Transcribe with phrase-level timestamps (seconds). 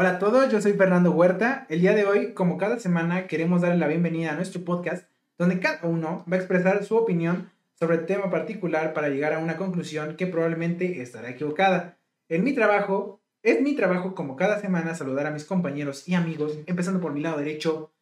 [0.00, 1.66] Hola a todos, yo soy Fernando Huerta.
[1.68, 5.58] El día de hoy, como cada semana, queremos darle la bienvenida a nuestro podcast, donde
[5.58, 9.56] cada uno va a expresar su opinión sobre el tema particular para llegar a una
[9.56, 11.98] conclusión que probablemente estará equivocada.
[12.28, 16.56] En mi trabajo, es mi trabajo como cada semana saludar a mis compañeros y amigos,
[16.66, 17.92] empezando por mi lado derecho,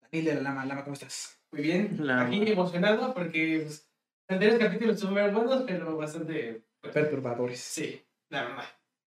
[0.00, 0.64] Daniel de la Lama.
[0.64, 1.40] Lama, ¿cómo estás?
[1.50, 3.90] Muy bien, La- aquí emocionado porque pues,
[4.28, 6.62] los anteriores capítulos estuvieron buenos, pero bastante.
[6.80, 7.58] pues, Perturbadores.
[7.58, 8.64] sí, la verdad.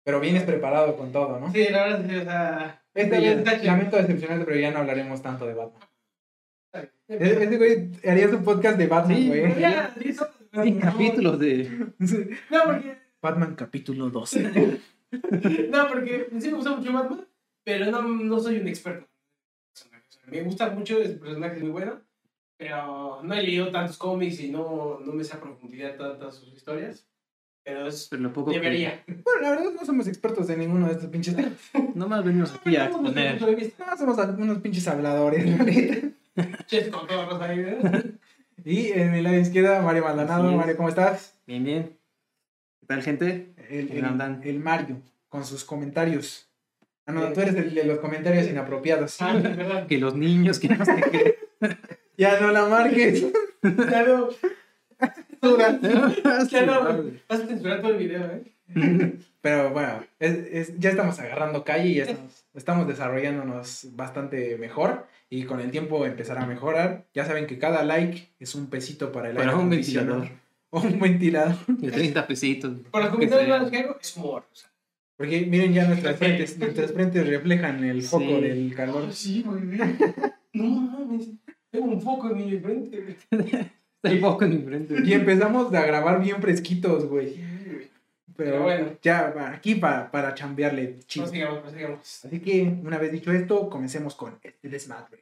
[0.04, 1.50] Pero vienes preparado con todo, ¿no?
[1.50, 2.82] Sí, la verdad, sí, o sea.
[2.94, 3.64] Esta vez, está chido.
[3.72, 5.82] lamento decepcionarte, pero ya no hablaremos tanto de Batman.
[6.74, 9.58] E- Ese güey haría su podcast de Batman, Sí, güey.
[9.60, 10.28] Ya, sí, eso-
[10.62, 11.68] Sí, capítulos de.
[12.50, 12.96] No, porque.
[13.20, 14.36] Batman capítulo 2.
[15.70, 17.24] No, porque sí me gusta mucho Batman,
[17.62, 19.06] pero no, no soy un experto.
[20.26, 22.00] Me gusta mucho, el personaje es muy bueno,
[22.56, 26.52] pero no he leído tantos cómics y no, no me sé a profundidad tantas sus
[26.52, 27.06] historias.
[27.64, 29.02] Pero es, Pero lo poco que- debería.
[29.06, 31.52] Bueno, la verdad no somos expertos en ninguno de estos pinches temas.
[31.94, 33.40] Nomás venimos aquí a exponer.
[33.40, 36.12] No, somos unos pinches habladores, ¿eh?
[38.64, 40.50] Y en mi lado izquierda, Mario Maldonado.
[40.52, 41.34] Mario, ¿cómo estás?
[41.46, 41.98] Bien, bien.
[42.80, 43.52] ¿Qué tal, gente?
[43.68, 44.40] El, ¿Cómo el- andan?
[44.44, 46.48] el Mario, con sus comentarios.
[47.06, 47.34] Ah, no, Bien.
[47.34, 49.20] tú eres el de los comentarios inapropiados.
[49.20, 49.86] Ah, es verdad.
[49.86, 51.38] Que los niños, que no sé qué.
[52.16, 53.26] Ya no la marques.
[53.60, 54.30] Claro,
[55.44, 55.78] Dura.
[56.48, 57.04] claro.
[57.28, 58.42] Vas a censurar todo el video, ¿eh?
[59.40, 65.06] Pero bueno, es, es- ya estamos agarrando calle y ya estamos, estamos desarrollándonos bastante mejor.
[65.30, 67.06] Y con el tiempo empezará a mejorar.
[67.14, 70.28] Ya saben que cada like es un pesito para el Para aire un ventilador.
[70.70, 71.56] O un ventilador.
[71.66, 72.72] De 30 pesitos.
[72.90, 74.44] Por los comentarios malos que hago, es humor.
[74.50, 74.70] O sea.
[75.16, 78.40] Porque miren ya nuestras frentes, nuestras frentes reflejan el foco Sí.
[78.40, 79.04] del calor.
[79.08, 79.96] Ah, sí, muy bien.
[80.52, 81.28] No mames,
[81.70, 83.16] tengo un foco en mi frente.
[84.04, 84.94] Está el foco en mi frente.
[85.04, 87.36] Y empezamos a grabar bien fresquitos, güey.
[88.36, 88.86] Pero, Pero bueno.
[89.00, 91.24] ya va, aquí para, para chambearle chido.
[91.26, 92.24] Prosigamos, prosigamos.
[92.24, 95.20] Así que, una vez dicho esto, comencemos con este desmadre.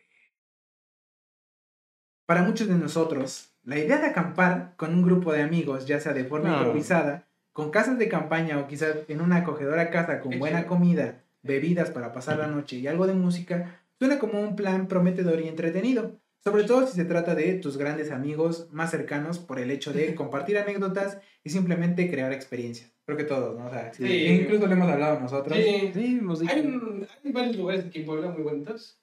[2.26, 6.12] Para muchos de nosotros, la idea de acampar con un grupo de amigos, ya sea
[6.14, 6.56] de forma No.
[6.58, 11.90] improvisada, con casas de campaña o quizás en una acogedora casa con buena comida, bebidas
[11.90, 16.18] para pasar la noche y algo de música, suena como un plan prometedor y entretenido.
[16.44, 20.14] Sobre todo si se trata de tus grandes amigos más cercanos por el hecho de
[20.16, 22.90] compartir anécdotas y simplemente crear experiencias.
[23.04, 23.66] Creo que todos, ¿no?
[23.66, 24.04] O sea, Sí.
[24.26, 25.56] incluso lo hemos hablado nosotros.
[25.56, 26.52] Sí, Sí, hemos dicho.
[26.52, 28.98] hay, hay varios lugares aquí en Puebla muy bonitos.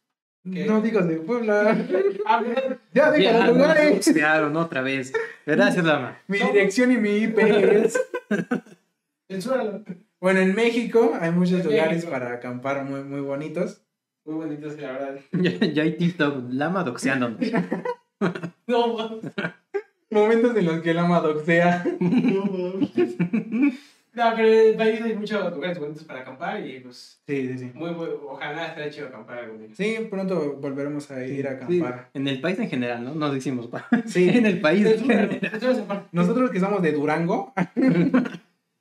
[0.52, 0.66] ¿Qué?
[0.66, 1.78] No digas de Puebla.
[2.26, 2.44] Ah,
[2.94, 3.92] ya, deja los lugares.
[3.92, 5.12] boxearon otra vez.
[5.46, 6.18] Gracias, Lama.
[6.28, 8.00] Mi dirección y mi IP es.
[10.22, 12.12] Bueno, en México hay muchos En lugares México.
[12.12, 13.82] para acampar muy, muy bonitos.
[14.30, 15.20] Muy bonitos, la verdad.
[15.42, 16.44] Ya, ya hay TikTok.
[16.52, 17.40] Lama doxeándonos.
[18.68, 19.20] No.
[20.12, 21.84] Momentos en los que el ama doxea.
[22.00, 22.44] no,
[24.36, 27.72] pero en el país hay muchos lugares bonitos para acampar y pues Sí, sí, sí.
[27.74, 29.70] muy, muy ojalá esté chido acampar algún día.
[29.74, 32.10] Sí, pronto volveremos a ir a Sí, acampar.
[32.14, 33.16] En el país en general, ¿no?
[33.16, 33.68] No decimos.
[33.68, 33.88] pa.
[34.06, 34.30] Sí.
[34.30, 35.40] En el país en general.
[36.12, 37.54] Nosotros que somos de Durango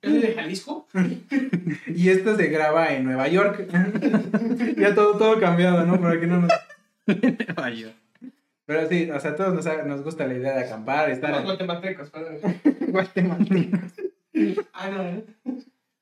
[0.01, 0.87] Soy de Jalisco.
[1.87, 3.67] y esto se graba en Nueva York.
[4.77, 5.99] ya todo, todo cambiado, ¿no?
[5.99, 6.51] Para que no nos...
[7.05, 7.95] Nueva York.
[8.69, 11.43] Pero sí, o sea, a todos nos, nos gusta la idea de acampar, estar en
[11.43, 12.39] guatemaltecos, padre.
[12.87, 13.43] Guatemala.
[14.73, 15.25] Ah, no, ¿eh?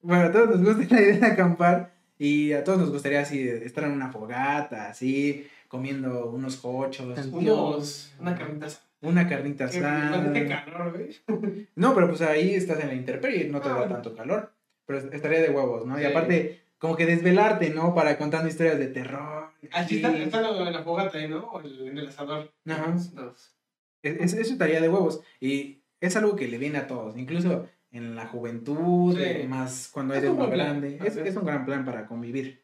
[0.02, 3.48] Bueno, a todos nos gusta la idea de acampar y a todos nos gustaría así
[3.48, 8.86] estar en una fogata, así, comiendo unos hochos, Unos, una carnita asada.
[9.02, 10.34] una carnita asada.
[10.66, 11.16] calor, güey.
[11.76, 13.94] No, pero pues ahí estás en la intemperie y no te Ah, da bueno.
[13.94, 14.52] tanto calor.
[14.86, 15.98] Pero estaría de huevos, ¿no?
[16.00, 16.08] Y Sí.
[16.08, 17.94] aparte, como que desvelarte, ¿no?
[17.94, 19.50] Para contando historias de terror.
[19.72, 19.96] Así Sí.
[19.98, 21.46] está, está en la fogata ahí, ¿no?
[21.50, 22.52] O el- en el asador.
[22.66, 22.96] Ajá.
[23.14, 23.56] Dos.
[24.04, 25.22] Es- es- eso estaría de huevos.
[25.42, 29.48] Y es algo que le viene a todos, incluso en la juventud, Sí.
[29.48, 31.00] más cuando Es eres un más grande.
[31.04, 31.18] Es.
[31.18, 32.64] es un gran plan para convivir.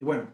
[0.00, 0.32] Y bueno,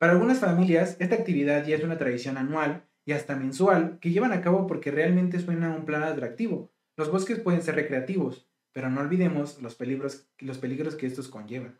[0.00, 4.32] para algunas familias, esta actividad ya es una tradición anual y hasta mensual que llevan
[4.32, 6.72] a cabo porque realmente suena un plan atractivo.
[6.96, 11.76] Los bosques pueden ser recreativos, pero no olvidemos los peligros, los peligros que estos conllevan.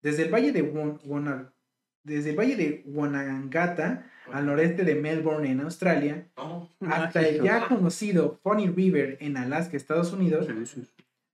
[0.00, 1.50] Desde el valle de Won-
[2.04, 6.70] desde el valle de Wonangata al noreste de Melbourne en Australia, No.
[6.88, 10.46] hasta el ya conocido Funny River en Alaska, Estados Unidos,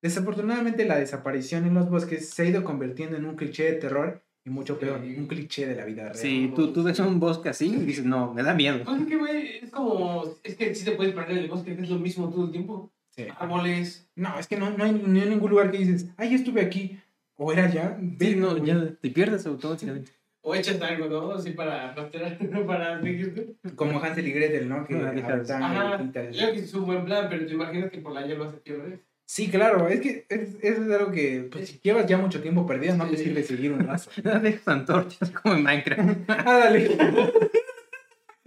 [0.02, 4.22] desafortunadamente la desaparición en los bosques se ha ido convirtiendo en un cliché de terror
[4.46, 5.14] y mucho peor, Sí.
[5.18, 6.14] un cliché de la vida real.
[6.16, 8.78] Sí, tú, tú ves un bosque así y dices, no, me da miedo.
[8.84, 10.24] Pues es que, güey, es como.
[10.44, 12.52] Es que sí te puedes perder en el bosque, que es lo mismo todo el
[12.52, 12.90] tiempo.
[13.10, 13.24] Sí.
[13.38, 14.08] Árboles.
[14.14, 16.60] No, es que no, no, hay, no hay ningún lugar que dices, ay, yo estuve
[16.60, 16.98] aquí,
[17.36, 17.98] o era allá.
[18.20, 18.64] Sí, no, güey.
[18.66, 20.12] ya te pierdes automáticamente.
[20.42, 21.32] O echas algo, ¿no?
[21.32, 22.38] Así para rastrear,
[22.68, 23.56] para seguirte.
[23.74, 24.86] Como Hansel y Gretel, ¿no?
[24.86, 25.12] Que Ah,
[25.60, 26.30] Ajá.
[26.30, 29.00] Yo que es un buen plan, pero te imaginas que por la hierba se pierde.
[29.28, 32.96] Sí, claro, es que es, es algo que pues, si llevas ya mucho tiempo perdido,
[32.96, 33.24] no te Sí.
[33.24, 34.10] sirve seguir un lazo.
[34.24, 36.18] No dejas antorchas como en Minecraft.
[36.28, 36.96] Ah, dale.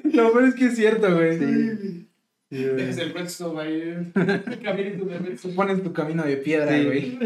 [0.03, 1.37] Lo peor es que es cierto, güey.
[1.37, 2.07] Sí.
[2.49, 3.81] Dejas el redstone ahí.
[4.15, 5.53] El caminito de redstone.
[5.53, 6.85] Pones tu camino de piedra, Sí.
[6.85, 7.19] güey.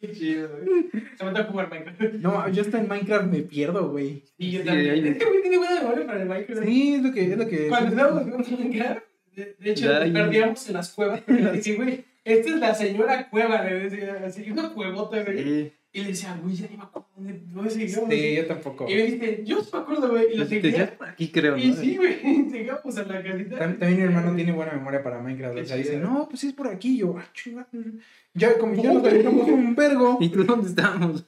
[0.00, 0.88] Qué chido, güey.
[1.18, 2.14] Se me a jugar Minecraft.
[2.14, 4.24] No, yo hasta en Minecraft me pierdo, güey.
[4.38, 5.06] Y yo Sí, también.
[5.06, 6.64] Es que güey tiene buena memoria para el Minecraft.
[6.64, 7.32] Sí, es lo que...
[7.32, 9.02] Es lo que Cuando jugando Minecraft,
[9.36, 10.12] de, de hecho, Ya, nos ya.
[10.14, 11.22] perdíamos en las cuevas.
[11.26, 15.42] Y le decía, güey, esta es la señora cueva, le decía así, una cuevota, güey.
[15.42, 15.72] Sí.
[15.92, 18.08] Y le decía, güey, ya ni me acuerdo dónde, seguíamos.
[18.10, 18.86] Sí, yo tampoco.
[18.88, 20.26] Y me dijiste, yo sí me acuerdo, güey.
[20.32, 20.70] Y lo seguía.
[20.70, 21.58] decías por aquí, creo, ¿no?
[21.58, 23.56] Y sí, güey, llegamos a la casita.
[23.58, 25.58] Tam- También mi hermano tiene buena memoria para Minecraft.
[25.58, 26.98] O sea, dice, no, pues es por aquí.
[26.98, 27.66] Yo, ah, chinga.
[28.34, 30.18] Ya, como ya nos aventamos un vergo.
[30.20, 31.24] ¿Y tú dónde estábamos?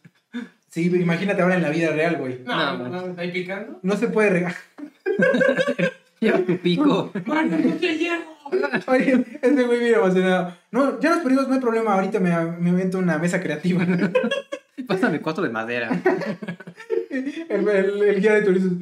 [0.69, 2.39] Sí, imagínate ahora en la vida real, güey.
[2.45, 3.81] No, No, no, no, ahí picando.
[3.83, 4.55] No se puede regar.
[6.23, 7.11] Lleva tu pico.
[7.27, 8.11] ¡Mano, no te!
[8.87, 10.55] Oye, ese güey viene emocionado.
[10.71, 11.95] No, ya nos perdimos, no hay problema.
[11.95, 12.31] Ahorita me,
[12.61, 13.85] me invento una mesa creativa.
[14.87, 15.91] Pásame cuatro de madera.
[17.11, 18.73] El, el, el guía de turistas.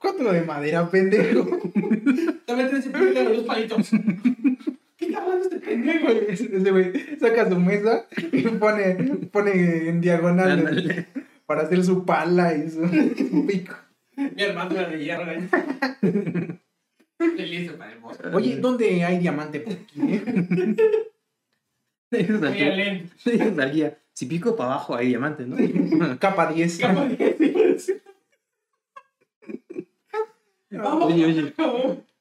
[0.00, 1.46] Cuatro de madera, pendejo.
[2.46, 3.90] También te decía, los palitos.
[4.96, 6.08] ¿Qué está hablando este pendejo?
[6.08, 8.94] Ese güey saca su mesa y pone,
[9.30, 11.06] pone en diagonal Ándale.
[11.46, 13.76] para hacer su pala y su pico.
[14.16, 15.24] Mi hermano era de hierro,
[17.36, 18.26] listo para el bosque.
[18.28, 20.00] Oye, ¿dónde hay diamante por aquí?
[20.02, 20.22] eh?
[22.10, 22.52] Le dices al
[23.54, 25.56] Voy a guía- Si pico para abajo hay diamantes, ¿no?
[26.20, 26.78] Capa 10.
[26.78, 27.78] Capa de-
[30.70, 31.52] Vamos, Oye, oye.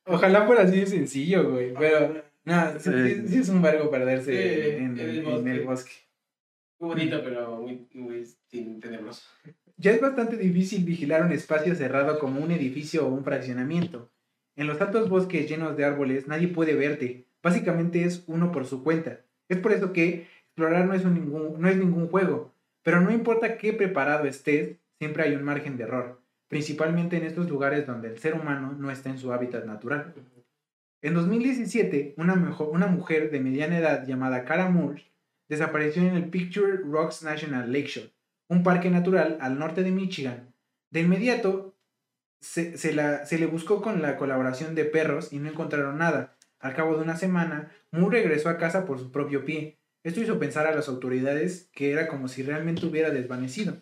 [0.05, 1.73] Ojalá fuera así de sencillo, güey.
[1.73, 4.37] Pero, nada, sí, sí- sí es un vergo perderse Sí,
[4.77, 5.51] en, en el en bosque.
[5.51, 5.91] el bosque.
[6.79, 8.27] Muy bonito, pero muy, muy
[8.79, 9.21] tenebroso.
[9.81, 14.11] Ya es bastante difícil vigilar un espacio cerrado como un edificio o un fraccionamiento.
[14.55, 17.25] En los altos bosques llenos de árboles nadie puede verte.
[17.41, 19.21] Básicamente es uno por su cuenta.
[19.49, 22.53] Es por eso que explorar no es, un ningún, no es ningún juego.
[22.83, 26.21] Pero no importa qué preparado estés, siempre hay un margen de error.
[26.47, 30.13] Principalmente en estos lugares donde el ser humano no está en su hábitat natural.
[31.01, 35.03] En 2017, una, mejo- una mujer de mediana edad llamada Cara Moore
[35.49, 38.11] desapareció en el Picture Rocks National Lakeshore,
[38.51, 40.53] un parque natural al norte de Michigan.
[40.91, 41.77] De inmediato,
[42.41, 46.35] se, se la- se le buscó con la colaboración de perros y no encontraron nada.
[46.59, 49.79] Al cabo de una semana, Moore regresó a casa por su propio pie.
[50.03, 53.81] Esto hizo pensar a las autoridades que era como si realmente hubiera desvanecido.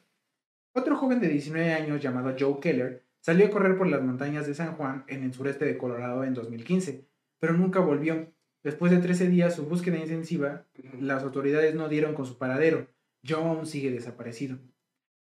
[0.74, 4.54] Otro joven de 19 años llamado Joe Keller salió a correr por las montañas de
[4.54, 7.06] San Juan en el sureste de Colorado en 2015,
[7.40, 8.32] pero nunca volvió.
[8.64, 10.66] Después de 13 días, su búsqueda intensiva,
[11.00, 12.88] las autoridades no dieron con su paradero.
[13.28, 14.58] Joe aún sigue desaparecido.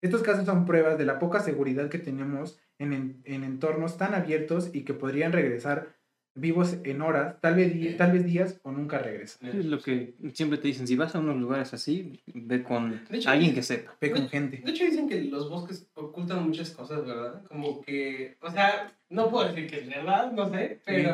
[0.01, 4.13] Estos casos son pruebas de la poca seguridad que tenemos en, en- en entornos tan
[4.13, 5.97] abiertos y que podrían regresar
[6.35, 9.49] vivos en horas, tal vez, tal vez días o nunca regresan.
[9.49, 13.29] Es lo que siempre te dicen, si vas a unos lugares así, ve con hecho,
[13.29, 13.97] alguien que sepa.
[13.99, 14.61] Ve con gente.
[14.63, 17.43] De hecho dicen que los bosques ocultan muchas cosas, ¿verdad?
[17.47, 21.13] Como que, o sea, no puedo decir que es verdad, no sé, pero.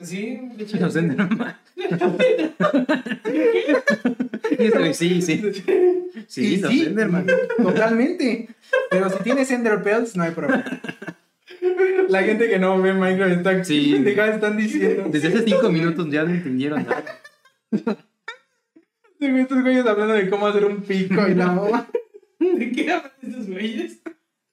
[0.00, 0.76] Sí, de hecho.
[0.80, 1.56] Los Enderman.
[4.58, 5.42] Y esto, sí, sí.
[6.28, 7.26] Sí, Y los sí, Enderman.
[7.58, 8.48] Totalmente.
[8.90, 10.64] Pero si tienes Ender Pearls, no hay problema.
[12.08, 14.02] La gente que no ve Minecraft está Sí.
[14.06, 15.08] están diciendo.
[15.10, 17.04] Desde hace cinco minutos ya no entendieron nada.
[19.18, 21.88] Estos güeyes hablando de cómo hacer un pico y la mamá.
[22.38, 24.00] ¿De qué hablan esos güeyes?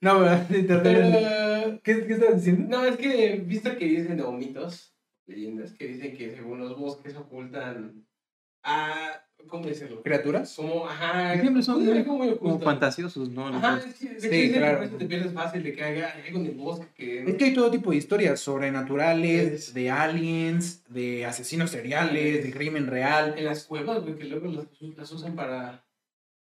[0.02, 0.48] No, ¿verdad?
[0.50, 2.78] Pero, ¿Qué, ¿Qué estás diciendo?
[2.78, 4.93] no, es que he visto que dicen o mitos,
[5.28, 8.06] leyendas, que dicen que según los bosques ocultan
[8.64, 9.20] a.
[9.48, 10.02] ¿Cómo decirlo?
[10.02, 10.54] ¿Criaturas?
[10.56, 11.38] Como, ajá.
[11.38, 12.60] Siempre son muy- Como oculto.
[12.64, 13.48] fantasiosos, ¿no?
[13.50, 14.78] Ajá, es que, Sí, que claro.
[14.78, 17.24] por eso te pierdes fácil de que haya algo en el bosque que.
[17.30, 22.88] Es que hay todo tipo de historias sobrenaturales, de aliens, de asesinos seriales, de crimen
[22.88, 23.36] real.
[23.38, 24.66] En las cuevas, güey, que luego las,
[24.96, 25.86] las usan para.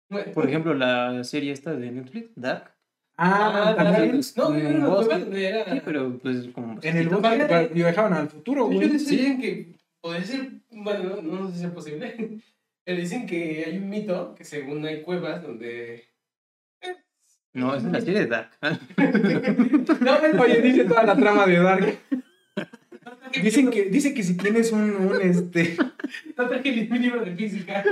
[0.08, 2.75] Bueno, Por ejemplo, la serie esta de Netflix, Dark.
[3.18, 4.20] Ah, Ah, también.
[4.36, 5.72] No, cuevas donde era.
[5.74, 6.78] Sí, pero pues como...
[6.82, 8.90] En el bosque viajaban al futuro, güey.
[8.90, 10.50] dicen que podría ser.
[10.72, 12.40] Bueno, no, no sé si sea posible.
[12.88, 16.04] Pero dicen que hay un mito que según hay cuevas donde.
[17.54, 18.52] No, esa es la serie de Dark.
[20.02, 21.98] No, es- Oye, dice toda la trama de Dark.
[22.56, 25.76] no Dicen que, dice que si tienes un, un este.
[26.38, 27.84] No traje mi libro de física.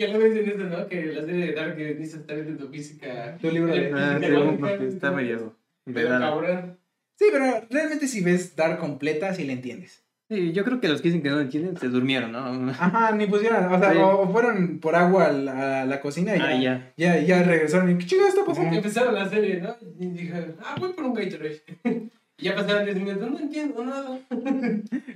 [0.00, 0.88] Que luego dicen eso, ¿no?
[0.88, 3.36] Que la serie de Dark estar en tu física.
[3.38, 5.54] Tu libro de Ah, Sí, está medio...
[5.84, 6.78] Pero cabrón.
[7.16, 10.02] Sí, pero realmente si ves Dark completa, sí le entiendes.
[10.30, 12.70] Sí, yo creo que los que dicen que no entienden se durmieron, ¿no?
[12.70, 13.98] Ajá, ni pusieron, o sea, Sí.
[14.00, 16.92] o fueron por agua a la, a la cocina y ya, Ah, ya.
[16.96, 17.90] ya, ya regresaron.
[17.90, 18.74] y, ¿Qué chingada está pasando?
[18.74, 19.76] Empezaron la serie, ¿no?
[19.98, 21.60] Y dije, ah, voy por un Gatorade.
[22.38, 24.18] Y ya pasaron 10 minutos, no entiendo nada.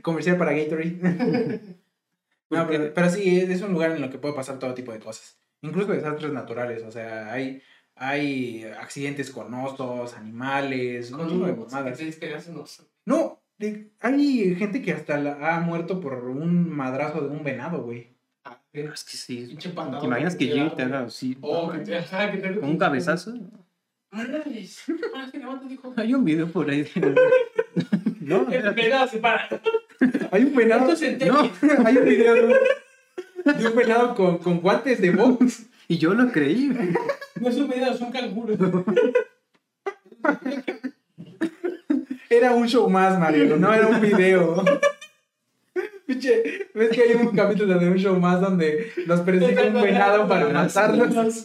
[0.02, 1.58] Comercial para Gatorade.
[2.58, 4.98] No, pero, pero sí, es un lugar en el que puede pasar todo tipo de
[5.00, 5.38] cosas.
[5.62, 6.82] Incluso desastres naturales.
[6.82, 7.62] O sea, hay,
[7.96, 11.98] hay accidentes con osos, animales, un Con chingo de un mamadas.
[13.06, 17.82] No, de- hay gente que hasta la- ha muerto por un madrazo de un venado,
[17.82, 18.14] güey.
[18.44, 19.56] Ah, Pero es que sí.
[19.56, 19.68] ¿Te
[20.06, 21.38] imaginas que llegue y te haga así?
[21.40, 23.32] Oh, que te ajá, que te Con un cabezazo.
[24.16, 24.22] Ah.
[25.96, 26.88] Hay un video por ahí.
[28.20, 29.48] no, El venado se para.
[30.30, 30.86] Hay un venado.
[30.86, 30.92] No,
[31.84, 35.66] hay un video de un, de un venado con, con guantes de box.
[35.88, 36.72] Y yo lo creí.
[37.40, 38.56] No es un venado, es un canguro.
[42.30, 44.64] Era un show más, Mario, no era un video.
[46.06, 50.26] Pinche, ¿ves que hay un capítulo de un show más donde los persigue un venado
[50.28, 51.44] para matarlos?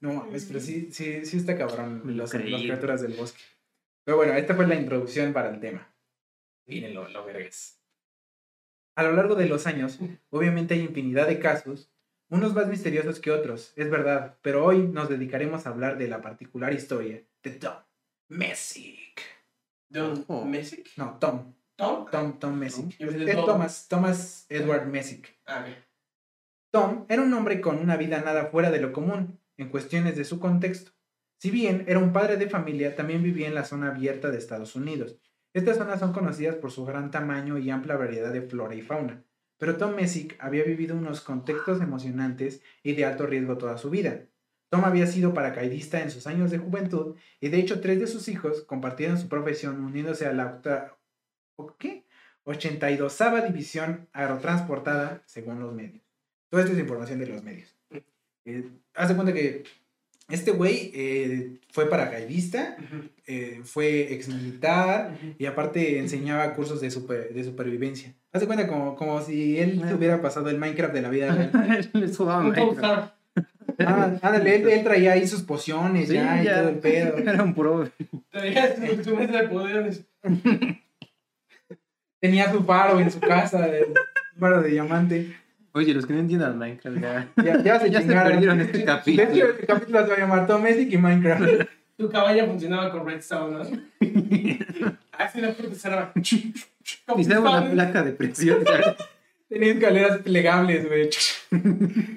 [0.00, 3.42] No mames, pero sí, sí, sí está cabrón los, las criaturas del bosque.
[4.04, 5.86] Pero bueno, esta fue la introducción para el tema.
[6.70, 7.80] Miren lo, lo vergas.
[8.96, 9.98] A lo largo de los años,
[10.30, 11.92] obviamente hay infinidad de casos,
[12.28, 16.20] unos más misteriosos que otros, es verdad, pero hoy nos dedicaremos a hablar de la
[16.20, 17.74] particular historia de Tom
[18.28, 19.20] Messick.
[19.88, 20.44] Don Oh.
[20.44, 20.90] Messick.
[20.96, 22.06] No, Tom, Tom.
[22.10, 22.96] Tom, Tom Messick.
[22.98, 23.46] Pensé Es Tom.
[23.46, 25.36] Thomas, Thomas Edward Messick.
[25.46, 25.66] Ah.
[26.70, 30.24] Tom era un hombre con una vida nada fuera de lo común en cuestiones de
[30.24, 30.92] su contexto.
[31.38, 34.76] Si bien era un padre de familia, también vivía en la zona abierta de Estados
[34.76, 35.18] Unidos.
[35.52, 39.24] Estas zonas son conocidas por su gran tamaño y amplia variedad de flora y fauna.
[39.58, 44.26] Pero Tom Messick había vivido unos contextos emocionantes y de alto riesgo toda su vida.
[44.70, 48.28] Tom había sido paracaidista en sus años de juventud y de hecho tres de sus
[48.28, 50.96] hijos compartieron su profesión uniéndose a la octa-
[51.56, 52.06] ¿o ¿qué?
[52.44, 56.02] 82 División Aerotransportada según los medios.
[56.48, 57.76] Toda esta es información de los medios.
[58.44, 59.64] Eh, haz de cuenta que
[60.30, 62.76] este güey eh, fue paracaidista,
[63.26, 68.14] eh, fue exmilitar y aparte enseñaba cursos de, super- de supervivencia.
[68.32, 71.50] Haz de cuenta como, como si él hubiera pasado el Minecraft de la vida real.
[71.94, 73.12] Un Minecraft.
[73.78, 77.16] Ah, ándale, él, él traía ahí sus pociones Sí, ya, y todo el pedo.
[77.18, 77.88] Era un pro.
[78.30, 80.04] Tu mesa de poderes.
[82.20, 83.86] Tenía su faro en su casa, el
[84.38, 85.34] faro de diamante.
[85.72, 87.28] Oye, los que no entiendan Minecraft ya.
[87.44, 89.28] Ya, ya se Ya se perdieron este De capítulo.
[89.30, 91.42] hecho, el capítulo se va a llamar Tom Messick y Minecraft.
[91.96, 93.60] Tu cabaña funcionaba con redstone, ¿no?
[95.12, 96.12] Así la puerta cerraba.
[96.14, 98.64] Con Hicimos una placa de presión.
[99.50, 101.10] Tenía escaleras plegables, güey.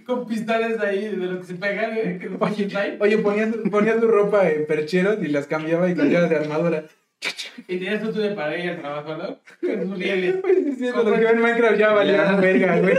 [0.06, 2.18] con pistones ahí de los que se pegan, ¿eh?
[2.22, 5.96] Que lo Oye, oye ponía, su- ponía su ropa en percheros y las cambiaba y
[5.96, 6.86] cambiaba de armadura.
[7.68, 9.40] Y tenías tu túnel para ir al trabajo, ¿no?
[9.60, 10.36] Con sus rieles.
[10.42, 12.36] Pues sí, sí, los que ven Minecraft ya Ya.
[12.38, 12.98] verga, güey.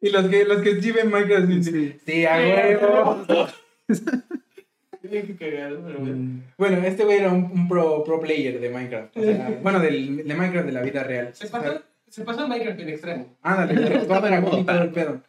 [0.00, 1.98] Y los que, los que ven Minecraft dicen, Sí.
[2.06, 3.24] sí, a huevo.
[5.00, 6.00] Tienen que cagar, pero
[6.58, 6.86] bueno.
[6.86, 9.16] Este güey era un, un pro, pro player de Minecraft.
[9.16, 11.30] O sea, bueno, del, de Minecraft de la vida real.
[11.34, 13.36] Se pasó, se pasó Minecraft en extremo.
[13.42, 13.74] Ándale,
[14.06, 14.20] todo
[14.64, 15.22] todo el pedo.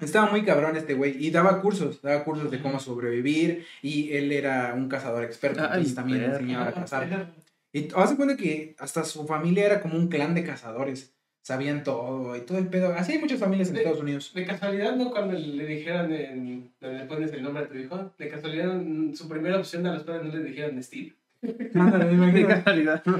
[0.00, 4.32] Estaba muy cabrón este güey y daba cursos, daba cursos de cómo sobrevivir y él
[4.32, 6.32] era un cazador experto, Ay, entonces también perro.
[6.34, 7.32] enseñaba a cazar.
[7.72, 11.13] Y hace cuenta que hasta su familia era como un clan de cazadores,
[11.44, 12.94] sabían todo y todo el pedo.
[12.94, 13.76] Así hay muchas familias en.
[13.76, 14.32] Estados Unidos.
[14.34, 15.10] De casualidad, ¿no?
[15.10, 19.28] Cuando le dijeron, en, le pones el nombre a tu hijo, de casualidad, mm, su
[19.28, 21.12] primera opción a los padres no le dijeron Steve.
[21.74, 23.02] Ándale, De casualidad.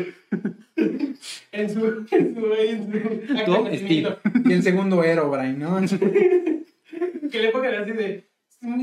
[1.52, 4.18] En su, en su, en su Tom nacimiento.
[4.44, 5.80] Y el segundo era Brian, ¿no?
[7.30, 8.24] Que le pongan así de,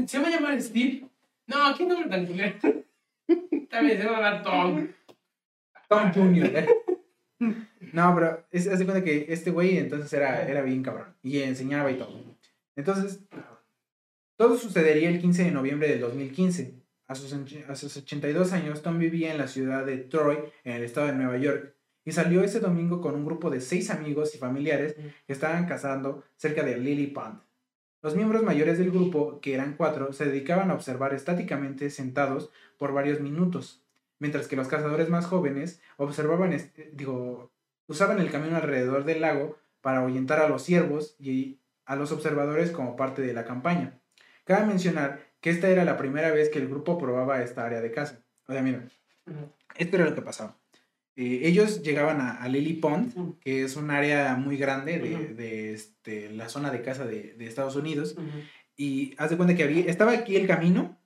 [0.08, 1.06] ¿se va a llamar Steve?
[1.48, 2.56] No, ¿qué nombre tan culero?
[3.70, 4.88] También se va a llamar Tom.
[5.90, 6.46] Tom Jr.
[6.56, 6.68] ¿eh?
[7.94, 11.40] No, pero es, haz de cuenta que este güey entonces era, era bien cabrón y
[11.40, 12.38] enseñaba y todo.
[12.76, 13.22] Entonces,
[14.36, 16.82] todo sucedería el 15 de noviembre del 2015.
[17.08, 17.34] A sus,
[17.68, 21.14] a sus 82 años, Tom vivía en la ciudad de Troy, en el estado de
[21.14, 25.34] Nueva York, y salió ese domingo con un grupo de seis amigos y familiares que
[25.34, 27.42] estaban cazando cerca de Lily Pond.
[28.02, 32.94] Los miembros mayores del grupo, que eran cuatro, se dedicaban a observar estáticamente sentados por
[32.94, 33.84] varios minutos,
[34.18, 36.56] mientras que los cazadores más jóvenes observaban,
[36.94, 37.52] digo,
[37.88, 42.72] usaban el camino alrededor del lago para ahuyentar a los ciervos y a los observadores
[42.72, 44.00] como parte de la campaña.
[44.46, 47.92] Cabe mencionar que esta era la primera vez que el grupo probaba esta área de
[47.92, 48.24] caza.
[48.48, 48.88] O sea, mira,
[49.76, 50.58] esto era lo que pasaba.
[51.16, 55.74] Eh, ellos llegaban a, a Lily Pond, que es un área muy grande de, de,
[55.74, 58.16] este, la zona de caza de, de Estados Unidos.
[58.78, 60.98] Y haz de cuenta que había, estaba aquí el camino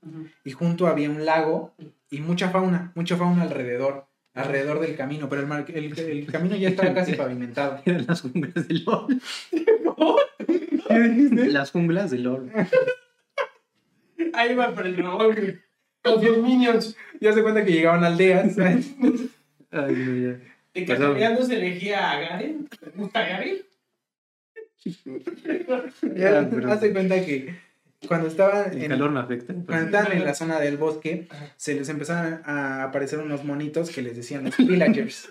[0.43, 1.73] y junto había un lago
[2.09, 6.55] y mucha fauna, mucha fauna alrededor, alrededor del camino, pero el, mar- el- el camino
[6.55, 7.81] ya estaba casi pavimentado.
[7.85, 9.21] Eran las junglas del LOL.
[10.87, 11.47] ¿Qué dijiste?
[11.47, 12.51] Las junglas del LOL.
[14.33, 15.57] Ahí va por el güey.
[16.03, 16.95] Con sus minions.
[17.19, 18.57] Ya se cuenta que llegaban aldeas.
[18.59, 18.83] Ay,
[19.71, 20.39] no, ya.
[20.73, 22.67] De casualidad no se elegía a Garen.
[22.67, 23.57] ¿Te gusta Garen?
[26.15, 27.55] Ya pero- hace cuenta que
[28.07, 29.53] cuando estaban El en, calor no afecta.
[29.65, 34.01] cuando estaban en la zona del bosque, se les empezaron a aparecer unos monitos que
[34.01, 35.29] les decían los villagers.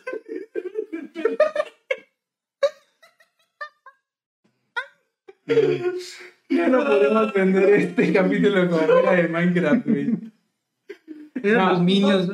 [6.49, 10.11] Ya no podemos vender este capítulo como fuera de Minecraft, güey.
[11.43, 12.29] Eran No, los minions.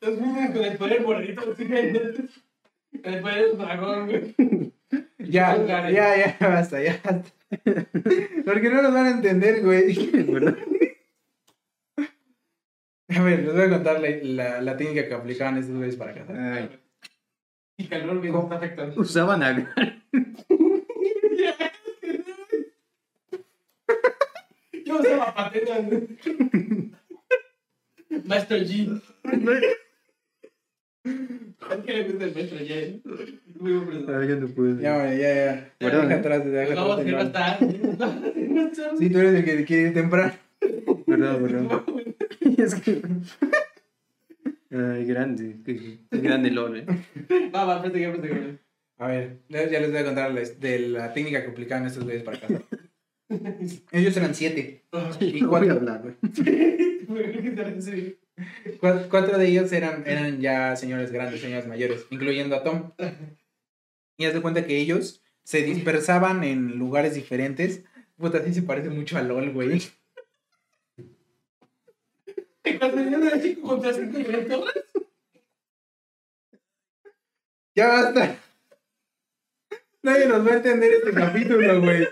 [0.00, 1.42] Los minions con el poder gordito.
[1.54, 4.71] Con el poder dragón, güey.
[5.32, 5.56] Ya,
[5.88, 7.30] ya, ya, basta, ya basta.
[8.44, 9.96] Porque no nos van a entender, güey.
[13.08, 16.14] A ver, les voy a contar la, la, la técnica que aplicaban estos güeyes para
[16.14, 16.36] cazar.
[16.36, 16.70] Ay,
[17.78, 19.00] Y calor está afectando.
[19.00, 19.76] usaban a
[24.84, 26.08] Yo usaba patena, güey.
[28.24, 29.02] Maestro G.
[31.60, 33.02] ¿A qué le gusta el maestro G?
[33.62, 34.22] Muy buen personaje.
[34.22, 34.80] Ay, yo no.
[34.80, 35.72] Ya, güey, ya, ya.
[35.78, 36.18] Perdón, Deja ¿eh?
[36.18, 37.32] atrás, deja Vamos a atrás.
[37.32, 37.32] balón.
[37.32, 37.80] tarde.
[38.98, 40.32] Sí, tú eres el que quiere ir temprano.
[41.06, 41.82] Verdad, verdad.
[42.58, 43.02] Es que...
[44.70, 45.56] Ay, grande.
[46.10, 46.86] grande LOL, eh.
[47.54, 48.58] Va, va, preste preste.
[48.98, 52.40] A ver, ya les voy a contar de la técnica que aplicaban estos güeyes para
[52.40, 52.62] cazar.
[53.92, 54.82] Ellos eran siete.
[55.20, 55.74] Y No voy a
[58.80, 62.90] cuatro, cuatro de ellos eran, eran ya señores grandes, señores mayores, incluyendo a Tom.
[64.16, 67.84] Y haz de cuenta que ellos se dispersaban en lugares diferentes.
[68.16, 69.82] Puta, sí se parece mucho a LOL, güey.
[77.74, 78.36] Ya basta.
[80.02, 82.06] Nadie nos va a entender este capítulo, güey.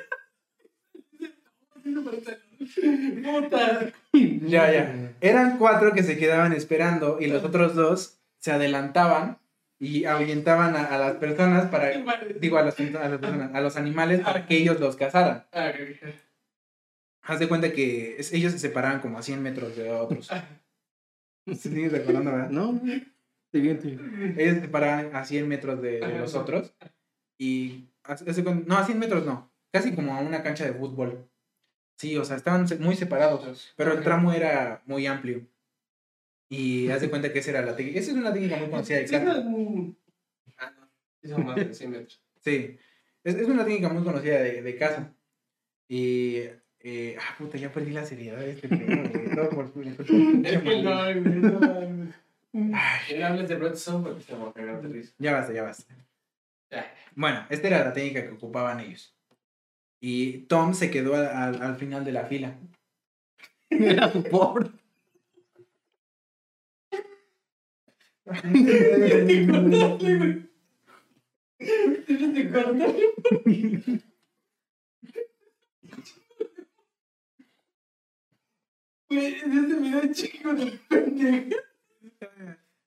[4.48, 5.14] Ya, ya.
[5.20, 9.38] Eran cuatro que se quedaban esperando y los otros dos se adelantaban
[9.80, 11.90] y ahuyentaban a, a las personas para,
[12.40, 15.46] digo, a las, a las personas, a los animales para que ellos los cazaran.
[15.52, 16.14] Ah, ok, ok.
[17.22, 20.30] Haz de cuenta que es- ellos se separaban como a 100 metros de otros.
[21.46, 22.50] ¿Se sigues recordando, verdad?
[22.50, 23.08] No, bien.
[24.38, 26.74] Ellos se separaban a 100 metros de, de los otros
[27.38, 27.88] y...
[28.04, 29.50] cuen- No, a 100 metros no.
[29.72, 31.28] Casi como a una cancha de fútbol.
[31.96, 33.72] Sí, o sea, estaban muy separados.
[33.76, 35.46] Pero el tramo era muy amplio.
[36.52, 38.00] Y haz de cuenta que esa era la técnica.
[38.00, 39.44] Esa es una técnica muy conocida de caza.
[40.58, 40.88] Ah, no.
[41.22, 42.22] Sí, son más de 100 metros.
[42.40, 42.76] Sí.
[43.22, 45.14] Es, es una técnica muy conocida de, de caza.
[45.88, 46.42] Y.
[46.80, 48.68] eh, ah, puta, ya perdí la seriedad de este
[49.54, 51.58] por- por- por- que no, no,
[52.52, 52.72] güey.
[52.74, 53.92] Ay, hables de porque se
[54.36, 55.14] va a cagar de risa.
[55.18, 55.94] ya basta, ya basta.
[57.14, 59.14] Bueno, esta era la técnica que ocupaban ellos.
[60.00, 62.56] Y Tom se quedó al, al- al final de la fila.
[63.70, 64.74] Era support.
[72.06, 72.94] Tienes que cortar.
[79.08, 81.56] Güey, es este video chico de pendejo.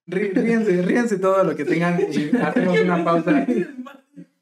[0.08, 3.46] Rí- Ríense, ríense todo lo que tengan y hacemos una pausa.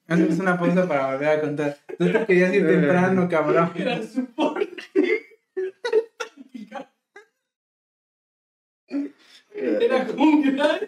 [0.08, 1.78] Hacemos una pausa para volver a contar.
[1.98, 3.72] Tú te querías ir temprano, cabrón.
[3.76, 4.51] Era support.
[9.86, 10.80] Era jungla.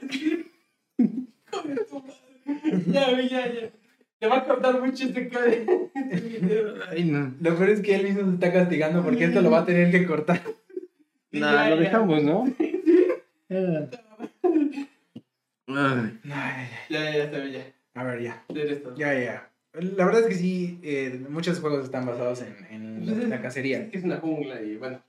[1.52, 2.84] Joder, tu madre.
[2.88, 3.70] Ya, ya, ya.
[4.20, 5.52] Te va a cortar mucho este cara.
[6.92, 7.34] Ay, no.
[7.42, 9.92] Lo peor es que él mismo se está castigando porque esto lo va a tener
[9.92, 10.42] que cortar.
[11.32, 11.82] Nah, lo Ya, ya.
[11.82, 12.46] dejamos, ¿no?
[15.68, 16.20] Ay.
[16.90, 17.74] Ya, ya, bien, ya.
[17.96, 18.44] a ver, ya.
[18.96, 19.50] Ya, ya.
[19.74, 23.90] La verdad es que sí, eh, muchos juegos están basados en, en la cacería.
[23.92, 25.02] Es una jungla y bueno.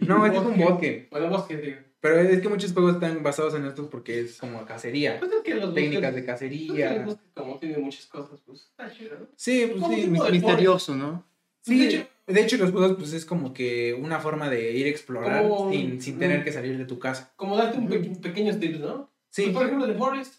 [0.00, 1.08] No, este es un bosque.
[1.10, 1.78] Bueno, bosque, digo.
[2.02, 5.18] Pero es que muchos juegos están basados en estos porque es como cacería.
[5.20, 7.06] Pues es que los Técnicas de pues cacería.
[7.32, 9.28] como tienen muchas cosas, pues está chido.
[9.36, 10.06] Sí, pues sí.
[10.08, 11.24] Misterioso, ¿no?
[11.62, 14.86] Sí, De hecho- de hecho los juegos pues es como que una forma de ir
[14.86, 17.32] a explorar Como- sin, sin tener que salir de tu casa.
[17.36, 19.08] Como darte un pe- pequeños tips, ¿no?
[19.30, 20.34] Sí, Pues, por ejemplo, The Forest.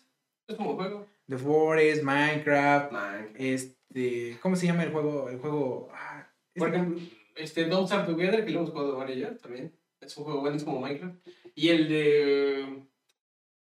[0.47, 1.07] Es como juego.
[1.29, 3.29] The Forest, Minecraft, Man.
[3.37, 5.29] este, ¿cómo se llama el juego?
[5.29, 6.99] El juego, ah, Por ejemplo,
[7.37, 9.71] este Don't Starve Together, que lo hemos jugado varios ya también.
[10.05, 11.15] Es un juego bueno, es como Minecraft.
[11.55, 12.83] Y el de.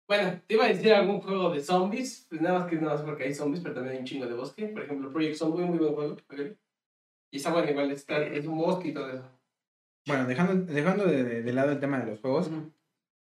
[0.08, 3.02] Bueno, te iba a decir algún juego de zombies, pues nada más que nada más
[3.02, 4.66] porque hay zombies, pero también hay un chingo de bosque.
[4.68, 6.16] Por ejemplo, Project Zombie, muy buen juego.
[7.30, 9.24] Y está bueno, igual, está, es un bosque y todo eso.
[10.06, 12.50] bueno, dejando, dejando de, de- de lado el tema de los juegos,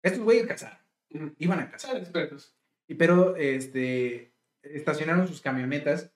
[0.03, 0.79] estos güeyes cazaron,
[1.15, 1.33] Ujú.
[1.39, 1.93] iban a cazar.
[1.93, 2.57] Son expertos.
[2.89, 6.13] Y pero, este, estacionaron sus camionetas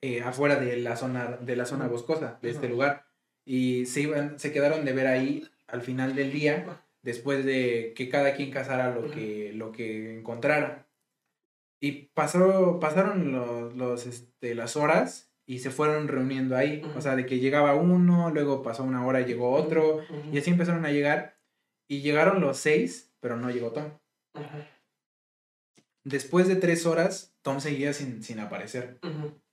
[0.00, 3.06] eh, afuera de la zona, de la zona boscosa de este lugar.
[3.44, 8.08] Y se, iban, se quedaron de ver ahí al final del día después de que
[8.08, 10.88] cada quien cazara lo que, lo que encontrara.
[11.80, 16.82] Y pasó, pasaron los, los, este, las horas y se fueron reuniendo ahí.
[16.96, 20.02] O sea, de que llegaba uno, luego pasó una hora y llegó otro,
[20.32, 21.38] y así empezaron a llegar.
[21.88, 23.92] Y llegaron los seis, pero no llegó Tom.
[26.04, 28.98] Después de tres horas, Tom seguía sin, sin aparecer.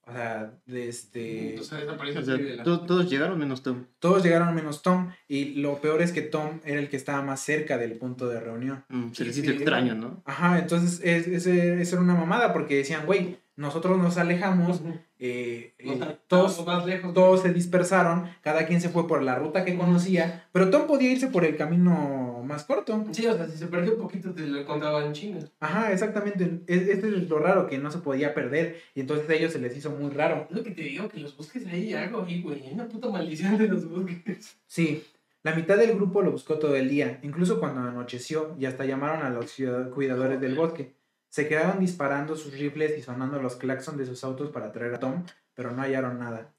[0.07, 1.57] O sea, de este...
[1.59, 3.85] O sea, O sea, todos llegaron menos Tom.
[3.99, 5.09] Todos llegaron menos Tom.
[5.27, 8.39] Y lo peor es que Tom era el que estaba más cerca del punto de
[8.39, 8.85] reunión.
[8.89, 10.21] Mm, se les sí, hizo extraño, ¿no?
[10.25, 14.81] Ajá, entonces es, ese- eso era una mamada porque decían, güey, nosotros nos alejamos,
[15.17, 17.13] eh, eh, todos, más lejos.
[17.13, 21.11] todos se dispersaron, cada quien se fue por la ruta que conocía, pero Tom podía
[21.13, 23.03] irse por el camino más corto.
[23.11, 25.39] Sí, o sea, si se perdió un poquito te lo encontraban chinga.
[25.59, 26.61] Ajá, exactamente.
[26.67, 28.77] Es- Esto es lo raro, que no se podía perder.
[28.93, 30.47] Y entonces a ellos se les hizo muy raro.
[30.49, 32.65] Es lo que te digo, que los bosques hay algo ahí, güey.
[32.67, 34.57] Hay una puta maldición de los bosques.
[34.67, 35.03] Sí,
[35.43, 39.23] la mitad del grupo lo buscó todo el día, incluso cuando anocheció y hasta llamaron
[39.25, 39.55] a los
[39.93, 40.93] cuidadores del bosque.
[41.29, 44.99] Se quedaron disparando sus rifles y sonando los claxon de sus autos para traer a
[44.99, 46.53] Tom, pero no hallaron nada.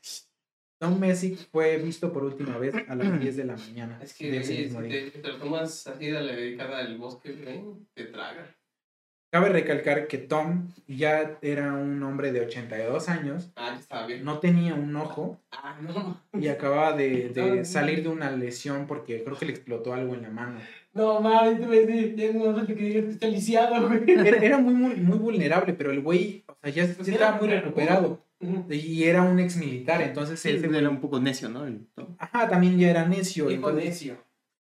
[0.79, 3.99] Tom Messick fue visto por última vez a las 10 de la mañana.
[4.03, 7.63] Es que si te, te lo tomas así de la dedicada al bosque, güey,
[7.95, 8.55] te traga.
[9.33, 14.25] Cabe recalcar que Tom ya era un hombre de 82 años, Ah, ya estaba bien.
[14.25, 16.23] no tenía un ojo Ah, no.
[16.41, 20.23] y acababa de, de salir de una lesión porque creo que le explotó algo en
[20.23, 20.61] la mano.
[20.95, 24.05] No, mames, ya no falta que digas que está lisiado, güey.
[24.11, 27.37] Era, era muy, muy, muy vulnerable, pero el güey, o sea, ya, ya Pues estaba
[27.39, 28.25] muy recuperado.
[28.71, 31.67] Y era un ex militar, entonces Sí, ese güey- era un poco necio, ¿no?
[31.67, 32.15] El Tom.
[32.19, 33.51] Ajá, también ya era necio.
[33.51, 34.17] Entonces- necio.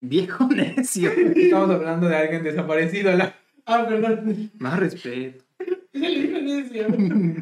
[0.02, 1.12] Viejo necio.
[1.12, 3.12] Estamos hablando de alguien desaparecido.
[3.15, 4.52] la- Ah, perdón.
[4.58, 5.43] Más respeto.
[5.60, 5.67] Es
[6.02, 6.88] el hijo necio.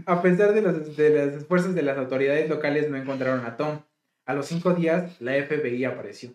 [0.05, 3.79] A pesar de los, de los esfuerzos de las autoridades locales, no encontraron a Tom.
[4.25, 6.31] A los cinco días, la FBI apareció,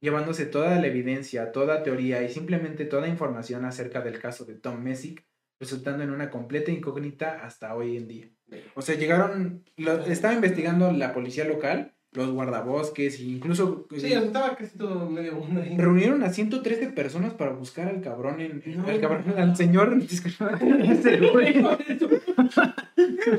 [0.00, 4.80] llevándose toda la evidencia, toda teoría y simplemente toda información acerca del caso de Tom
[4.82, 5.26] Messick,
[5.60, 8.28] resultando en una completa incógnita hasta hoy en día.
[8.74, 14.00] O sea, llegaron, lo, estaba investigando la policía local, los guardabosques e incluso Sí, o
[14.00, 15.76] sea, estaba casi todo medio mundo ahí.
[15.76, 18.86] reunieron a 113 personas para buscar al cabrón en, No.
[18.88, 20.20] al cabrón, al señor, es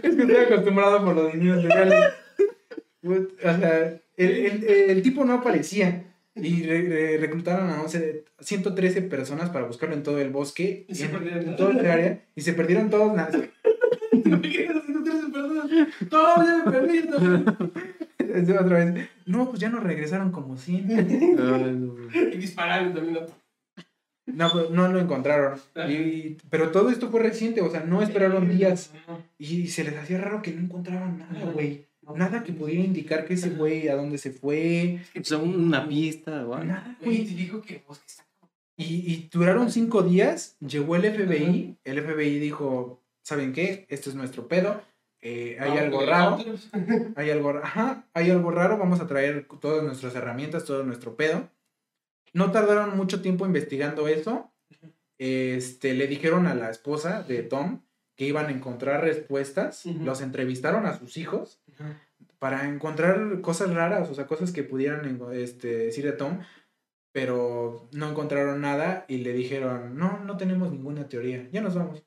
[0.02, 2.14] que estoy acostumbrado por los niños legales.
[3.02, 6.09] Put- O sea, el, el, el tipo no aparecía.
[6.36, 10.96] Y re- re- reclutaron a 11, 113 personas para buscarlo en todo el bosque, Y
[10.96, 11.50] se en, perdieron.
[11.50, 13.14] en todo el área, y se perdieron todos.
[13.16, 13.30] na-
[16.12, 17.02] No, ya me perdí.
[17.10, 18.62] no.
[18.62, 20.92] Otra vez, no, pues ya nos regresaron como 100.
[20.92, 22.34] Ay, no, güey.
[22.34, 23.16] Y dispararon también.
[23.16, 23.40] ¿no?
[24.28, 25.60] No, pues, no lo encontraron.
[25.90, 28.92] Y- pero todo esto fue reciente, o sea, no esperaron días.
[29.38, 31.86] Y se les hacía raro que no encontraban nada, güey.
[32.16, 35.00] Nada que pudiera indicar que ese güey a dónde se fue.
[35.20, 36.66] O sea, un- una pista o algo.
[36.66, 38.26] Nada, Güey, te digo que bosque está.
[38.78, 43.86] Y, y duraron cinco días, llegó el FBI, el FBI dijo, ¿saben qué?
[43.90, 44.82] Esto es nuestro pedo,
[45.22, 46.38] eh, hay No, algo raro,
[47.18, 51.50] hay algo, ajá, hay algo raro, vamos a traer todas nuestras herramientas, todo nuestro pedo.
[52.32, 54.50] No tardaron mucho tiempo investigando eso,
[55.18, 57.82] este, le dijeron a la esposa de Tom
[58.20, 61.62] que iban a encontrar respuestas, los entrevistaron a sus hijos
[62.38, 66.40] para encontrar cosas raras, o sea, cosas que pudieran este, decir a Tom,
[67.14, 72.04] pero no encontraron nada y le dijeron, no, no tenemos ninguna teoría, ya nos vamos.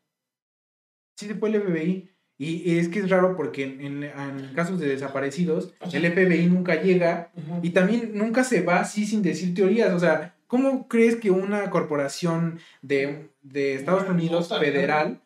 [1.17, 2.11] Sí se fue el FBI.
[2.37, 5.99] Y, y es que es raro porque en, en- en casos de desaparecidos, O sea-
[5.99, 7.31] el FBI nunca llega
[7.63, 9.95] y también nunca se va así sin decir teorías.
[9.95, 15.23] O sea, ¿cómo crees que una corporación de, de Estados Unidos federal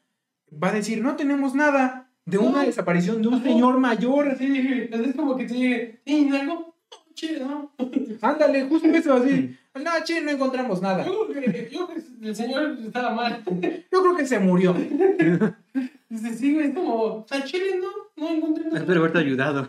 [0.52, 2.66] va a decir, no tenemos nada de una No.
[2.66, 3.44] desaparición de un Ajá.
[3.44, 4.36] señor mayor?
[4.38, 6.00] Sí, es como que te llegue.
[6.04, 6.74] ¿Y algo?
[6.90, 7.72] No, che, no.
[8.22, 9.56] Ándale, justo eso, así.
[9.74, 11.04] No, che, no encontramos nada.
[11.04, 13.42] Yo creo que, yo creo que el señor estaba mal.
[13.92, 14.74] Yo creo que se murió.
[16.08, 17.88] Dice, sí, es como, o sea, Chile no,
[18.22, 18.78] no encontré nada.
[18.78, 19.68] Espero haberte ayudado.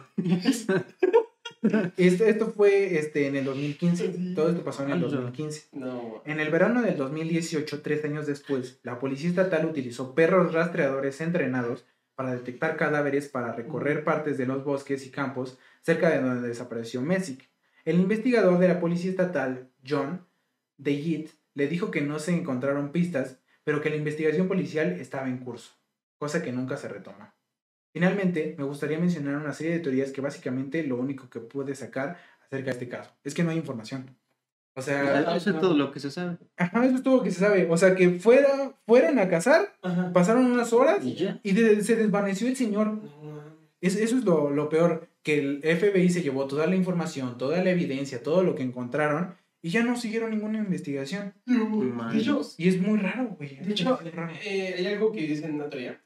[1.98, 4.14] Esto, esto fue este, en el 2015.
[4.14, 4.34] Sí.
[4.36, 5.08] Todo esto pasó en el Anda.
[5.08, 5.70] 2015.
[5.74, 11.20] No, En el verano del 2018, tres años después, la policía estatal utilizó perros rastreadores
[11.22, 16.48] entrenados para detectar cadáveres para recorrer partes de los bosques y campos cerca de donde
[16.48, 17.48] desapareció Messick.
[17.86, 20.26] El investigador de la policía estatal, John
[20.78, 25.38] DeYitt, le dijo que no se encontraron pistas, pero que la investigación policial estaba en
[25.38, 25.74] curso,
[26.18, 27.37] cosa que nunca se retomó.
[27.98, 32.18] Finalmente, me gustaría mencionar una serie de teorías que básicamente lo único que pude sacar
[32.46, 34.16] acerca de este caso es que no hay información.
[34.76, 36.38] O sea, Eso es todo lo que se sabe.
[36.58, 37.68] Ajá, eso es todo lo que se sabe.
[37.72, 40.14] O sea, que fuera, fueran a cazar, Ajá.
[40.14, 41.40] pasaron unas horas Y ya.
[41.42, 42.88] y de- se desvaneció el señor.
[42.94, 43.42] No.
[43.82, 47.64] Es- eso es lo, lo peor, que el FBI se llevó toda la información, toda
[47.64, 49.34] la evidencia, todo lo que encontraron
[49.64, 51.34] y ya no siguieron ninguna investigación.
[51.48, 53.56] De hecho, Y es muy raro, güey.
[53.58, 54.00] de hecho
[54.46, 56.00] eh, hay algo que dicen en la teoría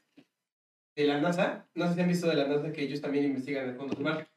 [0.94, 1.66] de la NASA.
[1.74, 4.04] No sé si han visto de la NASA que ellos también investigan el fondo del
[4.04, 4.28] mar.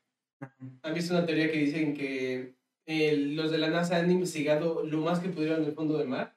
[0.84, 5.00] Han visto una teoría que dicen que eh, los de la NASA han investigado lo
[5.02, 6.36] más que pudieron en el fondo del mar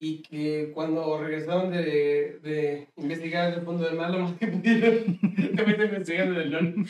[0.00, 5.18] y que cuando regresaron de, de investigar el fondo del mar lo más que pudieron
[5.56, 6.86] también investigaron el LOL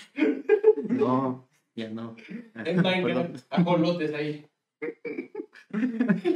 [0.88, 2.16] No, ya no.
[2.54, 4.46] en Minecraft ajolotes ahí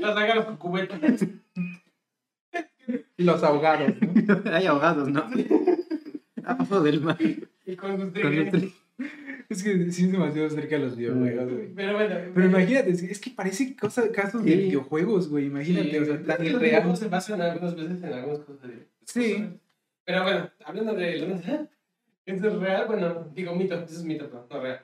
[0.01, 1.27] las sacan los cubetas
[3.17, 4.43] Y los ahogados, ¿no?
[4.53, 5.25] Hay ahogados, ¿no?
[6.53, 7.17] Abajo del mar.
[7.21, 7.77] y
[9.49, 11.69] Es que sí es demasiado cerca de los videojuegos, güey.
[11.75, 14.59] pero bueno Pero imagínate, es que parece cosa, casos de Sí.
[14.59, 15.47] videojuegos, güey.
[15.47, 16.97] Imagínate, Sí, o sea, tan irreal.
[16.97, 19.49] se basan algunas veces en algunas cosas de- Sí.
[20.05, 22.87] Pero bueno, hablando de ¿eso es real?
[22.87, 24.81] Bueno, digo mito, eso es mito, no, no real.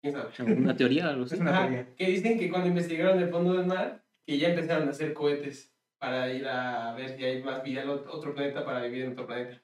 [0.00, 0.28] ¿Quién sabe?
[0.38, 1.08] ¿Alguna teoría?
[1.08, 1.34] Algo así?
[1.34, 1.86] Es una Ajá, teoría.
[1.96, 5.72] que dicen que cuando investigaron el fondo del mar, que ya empezaron a hacer cohetes
[5.98, 9.12] para ir a ver si hay más vida en ot- otro planeta para vivir en
[9.12, 9.60] otro planeta.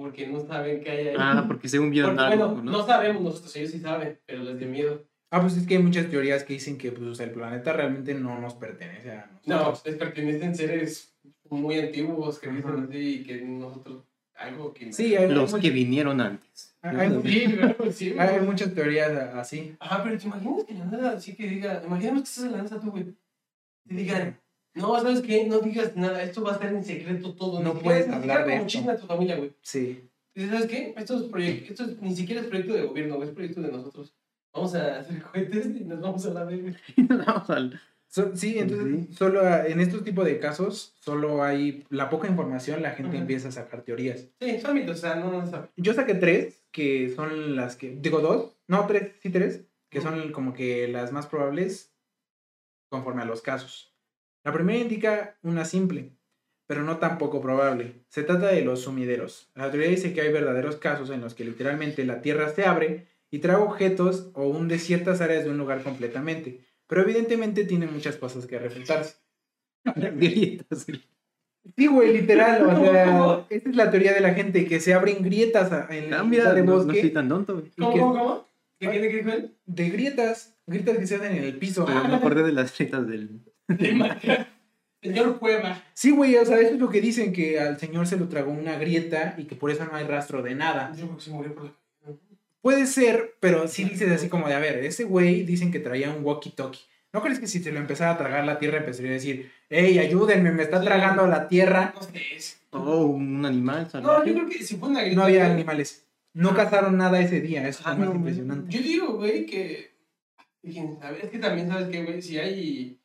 [0.00, 1.14] Porque no saben qué hay ahí.
[1.18, 2.78] Ah, porque según vieron Porque, algo, bueno, ¿no?
[2.78, 5.04] no sabemos nosotros, ellos sí saben, pero les dio miedo.
[5.30, 7.72] Ah, pues es que hay muchas teorías que dicen que pues, o sea, el planeta
[7.72, 9.82] realmente no nos pertenece a No, nosotros.
[9.84, 11.14] les pertenecen seres
[11.50, 14.90] muy antiguos que dicen así y que nosotros algo que...
[14.92, 16.74] Sí, hay, Los que vinieron antes.
[16.80, 18.14] hay- Sí, claro, sí.
[18.18, 19.76] hay- hay muchas teorías así.
[19.78, 22.62] Ajá, pero te imaginas que la NASA así que diga, imaginemos que estás en la
[22.62, 23.04] NASA tú, güey.
[23.86, 24.40] Te digan,
[24.74, 25.46] no, ¿sabes qué?
[25.46, 27.60] No digas nada, esto va a estar en secreto todo.
[27.62, 28.90] No ni puedes hablar de esto.
[28.90, 29.52] a tu familia, güey.
[29.62, 30.08] Sí.
[30.34, 30.94] Dices, ¿sabes qué?
[30.96, 33.72] Esto, es proyecto, esto es- ni siquiera es proyecto de gobierno, güey, es proyecto de
[33.72, 34.14] nosotros.
[34.54, 36.76] Vamos a hacer cohetes y nos vamos a la verga.
[37.26, 39.14] Vamos al- So- sí, entonces Sí.
[39.14, 43.52] solo en estos tipos de casos, solo hay la poca información, la gente empieza a
[43.52, 44.26] sacar teorías.
[44.40, 45.68] Sí, son mitos, o sea, no, no sabe.
[45.76, 50.32] Yo saqué tres, que son las que, digo dos, no tres, sí tres, que son
[50.32, 51.92] como que las más probables
[52.90, 53.89] conforme a los casos.
[54.44, 56.12] La primera indica una simple,
[56.66, 58.04] pero no tan poco probable.
[58.08, 59.50] Se trata de los sumideros.
[59.54, 63.06] La teoría dice que hay verdaderos casos en los que literalmente la Tierra se abre
[63.30, 68.16] y trae objetos o hunde ciertas áreas de un lugar completamente, pero evidentemente tiene muchas
[68.16, 69.16] cosas que refutarse.
[69.84, 70.86] grietas.
[71.76, 74.94] Sí, güey, literal, o ¿Cómo, sea, esta es la teoría de la gente, que se
[74.94, 77.00] abren grietas a- en la Ah, mitad de no, no bosque.
[77.02, 77.54] soy tan tonto.
[77.54, 77.66] güey.
[77.66, 78.48] ¿Y ¿Cómo, cómo?
[78.78, 79.54] ¿Qué quiere que él?
[79.66, 81.84] de grietas, grietas que se hacen en el piso.
[81.84, 83.40] Pero me acordé de las grietas del...
[85.02, 85.82] Señor Cueva.
[85.94, 88.50] Sí, güey, o sea, eso es lo que dicen, que al señor se lo tragó
[88.52, 90.92] una grieta y que por eso no hay rastro de nada.
[90.94, 91.72] Yo creo que se murió por la...
[92.60, 96.10] Puede ser, pero sí dices así como de, a ver, ese güey dicen que traía
[96.10, 96.84] un walkie-talkie.
[97.14, 99.98] ¿No crees que si se lo empezara a tragar la tierra empezaría a decir, hey,
[99.98, 101.94] ayúdenme, me está tragando la tierra?
[101.94, 102.20] No sé.
[102.36, 103.84] es- Oh, un animal.
[103.84, 104.28] No, salvaje.
[104.28, 105.16] yo creo que si fue una grieta...
[105.16, 106.04] No había animales.
[106.34, 108.70] No cazaron nada ese día, eso es Ah, lo más no, impresionante.
[108.76, 109.90] Yo digo, güey, que.
[110.62, 112.99] Fíjense, es que también sabes que, güey, si hay.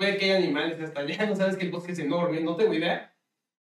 [0.00, 2.72] Puede que hay animales hasta allá, no sabes que el bosque es enorme, no tengo
[2.72, 3.14] idea.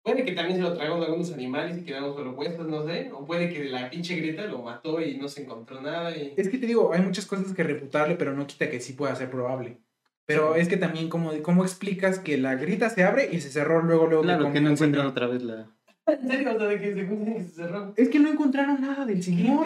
[0.02, 3.12] Puede que también se lo tragaron algunos animales y quedaron solo puestos, no sé.
[3.14, 6.10] O puede que la pinche grieta lo mató y no se encontró nada.
[6.18, 6.34] Y...
[6.36, 9.16] Es que te digo, hay muchas cosas que refutarle, pero no quita que sí pueda
[9.16, 9.78] ser probable.
[10.26, 13.84] Pero es que también, ¿cómo, cómo explicas que la grieta se abre y se cerró
[13.84, 14.24] luego, luego?
[14.24, 15.68] Claro, comió que no encuentran otra vez la...
[16.06, 17.94] En serio, o sea, de que se cuentan que se cerró.
[17.96, 19.66] Es que no encontraron nada del señor.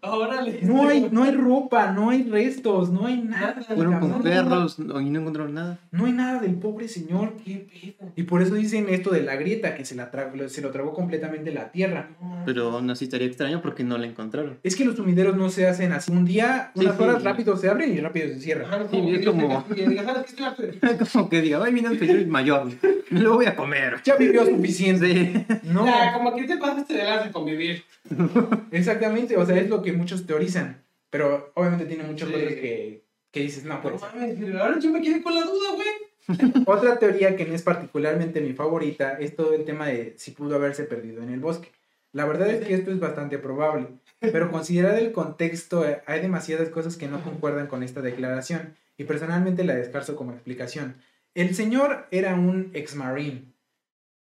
[0.00, 0.60] Órale.
[0.62, 3.60] No hay, no hay ropa, no hay restos, no hay nada.
[3.74, 5.78] Fueron con perros no- y no encontraron nada.
[5.90, 7.34] No hay nada del pobre señor.
[7.44, 8.10] ¿Qué pedo?
[8.16, 10.94] Y por eso dicen esto de la grieta, que se, la tra- se lo tragó
[10.94, 12.08] completamente la tierra.
[12.46, 14.58] Pero aún así estaría extraño porque no la encontraron.
[14.62, 16.10] Es que los sumideros no se hacen así.
[16.10, 17.02] Un día, Sí, unas sí.
[17.02, 18.88] horas rápido se abren y rápido se cierran.
[18.90, 20.80] Sí, es como- de.
[21.12, 22.68] Como que diga, ay, mira un señor mayor,
[23.10, 23.96] me lo voy a comer.
[24.04, 25.44] Ya vivió suficiente.
[25.66, 27.84] No, Ya, como que te pasaste de lanza de convivir.
[28.70, 29.36] exactamente.
[29.36, 30.82] O sea, es lo que muchos teorizan.
[31.10, 32.34] Pero obviamente tiene muchas Sí.
[32.34, 33.96] cosas que, que dices, no puede
[34.36, 35.86] No ahora yo me quedé con la duda, güey.
[36.66, 40.56] Otra teoría que no es particularmente mi favorita es todo el tema de si pudo
[40.56, 41.70] haberse perdido en el bosque.
[42.12, 43.88] La verdad es que esto es bastante probable,
[44.20, 49.04] pero considerado el contexto, eh, hay demasiadas cosas que no concuerdan con esta declaración y
[49.04, 50.96] personalmente la descarto como explicación.
[51.34, 53.42] El señor era un ex-marine,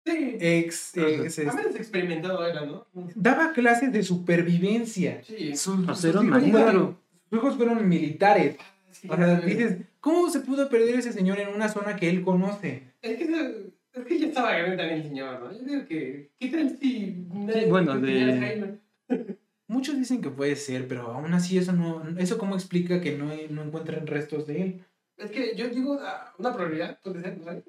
[0.04, 0.36] Sí.
[0.40, 2.86] ex, ex- menos experimentado era, ¿no?
[3.14, 5.22] daba clases de supervivencia.
[5.24, 5.54] Sí.
[5.56, 6.98] Sus, sus hijos fueron-
[7.30, 8.56] sus hijos fueron militares.
[8.90, 9.46] Sí, O sea, sí.
[9.46, 12.92] dices, ¿cómo se pudo perder ese señor en una zona que él conoce?
[13.00, 15.52] Es que, es que ya estaba grande también el señor, ¿no?
[15.52, 16.30] Yo digo que.
[16.38, 17.24] ¿Qué tal si.?
[17.32, 18.78] nadie- bueno, de-?
[19.68, 23.30] Muchos dicen que puede ser, pero aún así eso no, eso cómo explica que no,
[23.50, 24.84] no encuentren restos de él.
[25.16, 27.62] Es que yo digo, ah, una probabilidad puede ser, ¿no?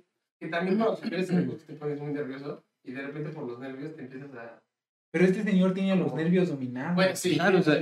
[0.43, 3.47] Que también cuando te pierdes en el te pones muy nervioso y de repente por
[3.47, 4.62] los nervios te empiezas a.
[5.10, 6.95] Pero este señor tenía los nervios dominados.
[6.95, 7.79] Bueno, sí, Claro, o sea,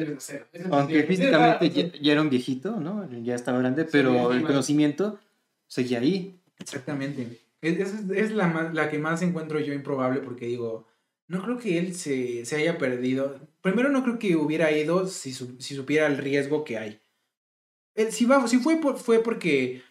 [0.70, 3.10] Aunque sí, físicamente sí, ya, ya era un viejito, ¿no?
[3.24, 5.20] Ya estaba grande, pero sí, el conocimiento
[5.66, 6.40] seguía ahí.
[6.60, 7.40] Exactamente.
[7.62, 10.86] Es, es- es la, la que más encuentro yo improbable porque digo,
[11.28, 13.40] no creo que él se, se haya perdido.
[13.62, 17.00] Primero, no creo que hubiera ido si, su- si supiera el riesgo que hay.
[17.96, 19.82] Él, si, va, si fue, por- fue porque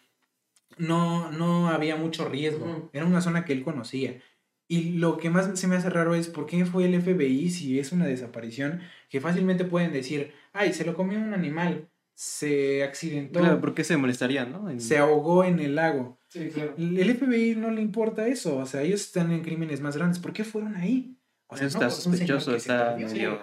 [0.77, 2.89] no, no había mucho riesgo.
[2.93, 4.21] Era una zona que él conocía.
[4.67, 7.77] Y lo que más se me hace raro es por qué fue el FBI si
[7.79, 13.39] es una desaparición que fácilmente pueden decir, ay, se lo comió un animal, se accidentó,
[13.39, 14.69] Claro, ¿por qué se molestaría, no?
[14.69, 16.19] En- se ahogó en el lago.
[16.29, 16.73] Sí, claro.
[16.77, 20.19] El FBI no le importa eso, o sea, ellos están en crímenes más grandes.
[20.19, 21.17] ¿Por qué fueron ahí?
[21.47, 23.41] O sea, está no señor sospechoso, está medio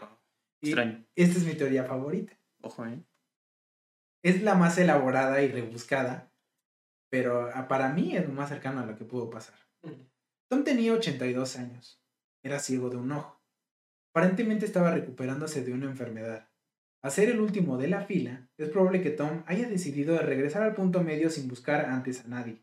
[0.62, 1.04] extraño.
[1.14, 2.32] Esta es mi teoría favorita.
[2.62, 3.00] Ojo, ¿eh?
[4.22, 6.32] Es la más elaborada y rebuscada,
[7.10, 9.54] pero ah, para mí es lo más cercano a lo que pudo pasar.
[10.50, 12.02] Tom tenía 82 años.
[12.42, 13.40] Era ciego de un ojo.
[14.14, 16.48] Aparentemente estaba recuperándose de una enfermedad.
[17.02, 20.74] A ser el último de la fila, es probable que Tom haya decidido regresar al
[20.74, 22.62] punto medio sin buscar antes a nadie.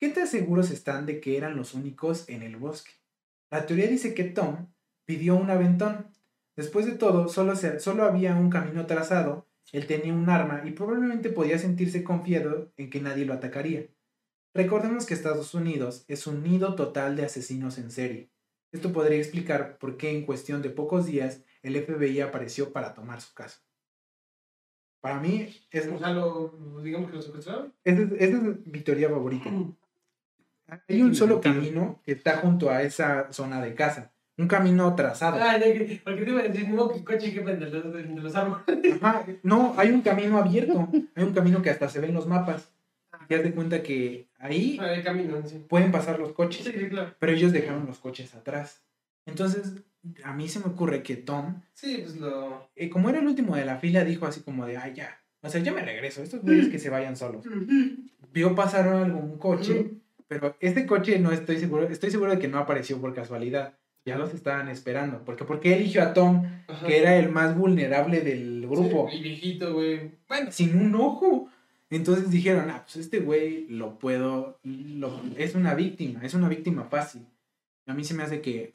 [0.00, 2.92] ¿Qué tan seguros están de que eran los únicos en el bosque?
[3.50, 4.68] La teoría dice que Tom
[5.04, 6.12] pidió un aventón.
[6.56, 10.70] Después de todo, solo, se- solo había un camino trazado, él tenía un arma y
[10.70, 13.86] probablemente podía sentirse confiado en que nadie lo atacaría.
[14.54, 18.30] Recordemos que Estados Unidos es un nido total de asesinos en serie.
[18.72, 23.20] Esto podría explicar por qué en cuestión de pocos días el FBI apareció para tomar
[23.20, 23.60] su caso.
[25.00, 27.72] Para mí, es, O sea, lo, digamos que lo secuestraron.
[27.84, 29.50] esa es, esa es mi teoría favorita.
[30.88, 34.12] Hay un solo camino que está junto a esa zona de casa.
[34.38, 35.38] Un camino trazado.
[35.42, 35.58] Ah,
[36.04, 38.62] porque te coche que de los, de los árboles.
[39.02, 40.88] Ajá, No, hay un camino abierto.
[41.14, 42.70] Hay un camino que hasta se ve en los mapas.
[43.28, 45.64] Y haz de cuenta que ahí Ah, camino, sí.
[45.68, 46.64] pueden pasar los Sí, coches.
[46.64, 47.14] sí, claro.
[47.18, 48.82] pero ellos dejaron los coches atrás.
[49.26, 49.72] Entonces,
[50.24, 52.70] a mí se me ocurre que Tom, Sí, pues lo.
[52.76, 55.48] eh, como era el último de la fila, dijo así como de, ay, ya, o
[55.50, 57.44] sea, ya me regreso, estos güeyes que se vayan solos.
[58.32, 59.90] Vio pasar algún coche,
[60.28, 63.77] pero este coche no estoy seguro, estoy seguro de que no apareció por casualidad.
[64.08, 65.22] Ya los estaban esperando.
[65.24, 66.86] Porque porque eligió a Tom, Ajá.
[66.86, 70.10] que era el más vulnerable del grupo, Sí, y viejito, güey.
[70.28, 71.48] Bueno, sin un ojo.
[71.90, 76.84] Entonces dijeron, ah, pues este güey lo puedo, lo- es una víctima, es una víctima
[76.84, 77.26] fácil.
[77.86, 78.70] A mí se me hace que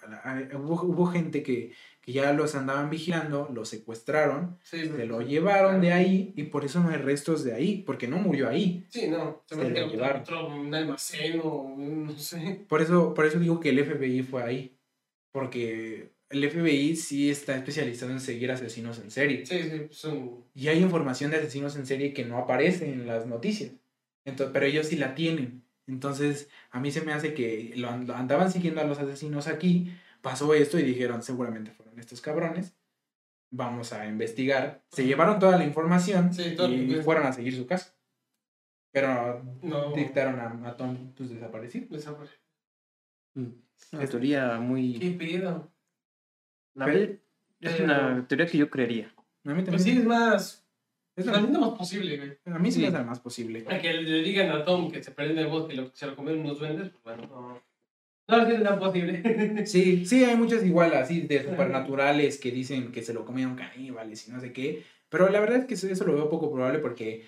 [0.56, 5.80] hubo, hubo gente que, que ya los andaban vigilando, lo secuestraron, sí, se lo llevaron
[5.82, 8.84] de ahí y por eso no hay restos de ahí, porque no murió ahí.
[8.89, 9.43] Sí, no.
[9.46, 10.22] Se Se me lo llevaron.
[10.24, 12.65] otro, un almacén o no sé.
[12.67, 14.72] Por eso, por eso digo que el FBI fue ahí,
[15.34, 19.46] porque el FBI sí está especializado en seguir asesinos en serie.
[19.46, 20.46] Sí, sí, son.
[20.56, 23.72] Y hay información de asesinos en serie que no aparece en las noticias.
[24.26, 25.63] Entonces, pero ellos sí la tienen.
[25.86, 29.91] Entonces, a mí se me hace que lo and- andaban siguiendo a los asesinos aquí,
[30.22, 32.74] pasó esto y dijeron, seguramente fueron estos cabrones,
[33.52, 34.84] vamos a investigar.
[34.91, 37.91] Se llevaron toda la información Sí, todo lo y fueron a seguir su caso.
[38.93, 39.91] Pero No.
[39.93, 41.88] dictaron a, a Tom pues, desaparecido.
[41.89, 42.38] Desapareció.
[43.36, 45.00] Una teoría muy...
[45.00, 45.72] ¿Qué pedo?
[46.78, 47.19] A ver,
[47.62, 49.13] es Pero- una teoría que yo creería.
[49.46, 49.65] A mí también.
[49.72, 50.65] Pues sí, es más.
[51.15, 52.38] es la- lo más posible, güey.
[52.56, 53.65] a mí sí es la más posible.
[53.69, 56.08] A que le digan a Tom que se perdió en el bosque y lo, se
[56.08, 57.62] lo comieron unos duendes, pues bueno, no.
[58.26, 59.63] No, es tan posible.
[59.67, 64.28] Sí, sí, hay muchas igual así de supernaturales que dicen que se lo comieron caníbales
[64.28, 64.84] y no sé qué.
[65.10, 67.26] Pero la verdad es que eso, eso lo veo poco probable porque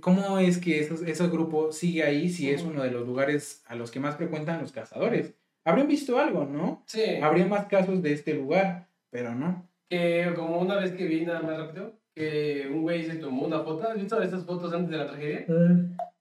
[0.00, 3.74] ¿cómo es que esos, ese grupo sigue ahí si es uno de los lugares a
[3.74, 5.32] los que más frecuentan los cazadores?
[5.64, 6.82] Habrían visto algo, ¿no?
[6.86, 7.16] Sí.
[7.22, 9.68] Habría más casos de este lugar, pero no.
[9.88, 13.60] Que como una vez que vi nada más rápido, que un güey se tomó una
[13.60, 13.88] foto.
[13.88, 15.46] ¿Has visto esas fotos antes de la tragedia?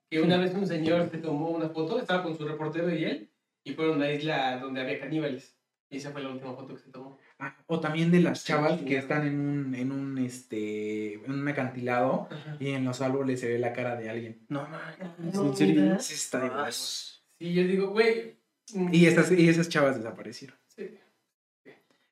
[0.10, 3.32] Que una vez un señor se tomó una foto, estaba con su reportero y él,
[3.64, 5.58] y fueron a una isla donde había caníbales.
[5.90, 7.20] Y esa fue la última foto que se tomó.
[7.38, 8.86] Ah, o también de las chavas sí.
[8.86, 12.28] que están en un, en un, este, en un acantilado
[12.60, 14.46] y en los árboles se ve la cara de alguien.
[14.50, 14.82] No, man.
[15.20, 16.00] No, ¿En serio?
[16.00, 16.72] Sí, está de.
[16.72, 18.43] Sí, yo digo, güey.
[18.74, 20.58] Mm, Y esas, y esas chavas desaparecieron.
[20.68, 20.98] Sí.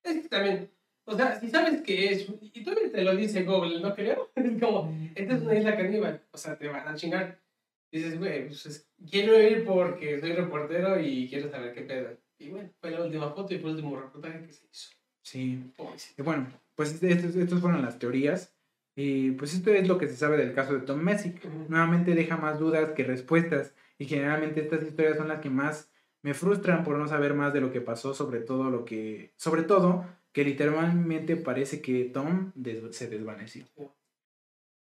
[0.04, 0.70] Es que también,
[1.06, 4.32] o sea, si sabes que es, y tú te lo dice Google, ¿no creo?
[4.36, 7.40] Es como, esta es una isla caníbal, o sea, te van a chingar.
[7.92, 12.18] Dices, güey, pues es- quiero ir porque soy reportero y quiero saber qué pedo.
[12.40, 14.90] Y bueno, fue la última foto y fue el último reportaje que se hizo.
[15.24, 15.72] Sí.
[15.78, 16.22] Pobrecito.
[16.22, 18.56] Y bueno, pues estos, estos fueron las teorías.
[18.96, 21.44] Y pues esto es lo que se sabe del caso de Tom Messick.
[21.46, 21.66] Ujú.
[21.70, 23.74] Nuevamente deja más dudas que respuestas.
[24.00, 25.91] Y generalmente estas historias son las que más
[26.24, 29.34] me frustran por no saber más de lo que pasó, sobre todo lo que.
[29.38, 33.66] Sobre todo, que literalmente parece que Tom des- se desvaneció.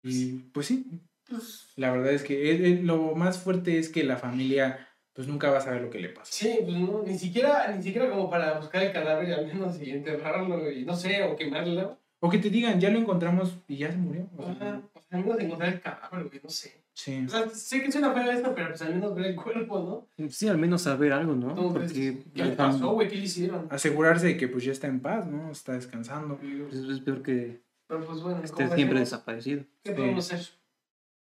[0.03, 0.87] Y pues sí,
[1.29, 5.29] Pues, la verdad es que es- es- lo más fuerte es que la familia pues
[5.29, 6.33] nunca va a saber lo que le pasó.
[6.33, 9.81] sí, pues no, ni siquiera, ni siquiera como para buscar el cadáver y al menos
[9.81, 11.99] y enterrarlo y no sé, o quemarlo.
[12.21, 14.29] O que te digan, ya lo encontramos y ya se murió.
[14.37, 16.80] O sea, Ajá, o sea, al menos encontrar el cadáver, güey, no sé.
[16.95, 17.25] Sí.
[17.27, 20.29] O sea, sé que suena feo esto, pero pues al menos ver el cuerpo, ¿no?
[20.29, 21.51] Sí, al menos saber algo, ¿no?
[21.51, 23.09] Entonces, Porque ¿qué le pasó, güey?
[23.09, 23.67] ¿Qué le hicieron?
[23.71, 25.51] Asegurarse de que pues ya está en paz, ¿no?
[25.51, 26.37] Está descansando.
[26.39, 29.11] pues, es peor que Pero pues bueno, esté ¿cómo siempre hacemos?
[29.11, 29.65] desaparecido.
[29.83, 29.97] ¿Qué Sí.
[29.97, 30.47] podemos hacer?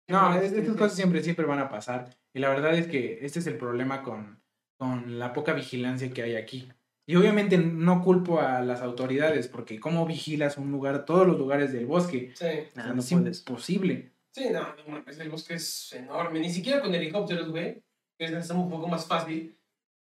[0.06, 2.10] ¿Qué No, es- estas cosas siempre, siempre van a pasar.
[2.34, 4.40] Y la verdad es que este es el problema con,
[4.78, 6.68] con la poca vigilancia que hay aquí.
[7.06, 11.72] Y obviamente no culpo a las autoridades, porque ¿cómo vigilas un lugar, todos los lugares
[11.74, 12.32] del bosque?
[12.36, 13.40] Sí, O sea, no es puedes.
[13.40, 14.13] imposible.
[14.34, 16.40] Sí, no, no mames, el bosque es enorme.
[16.40, 17.82] Ni siquiera con helicópteros, güey,
[18.18, 19.56] que es un poco más fácil.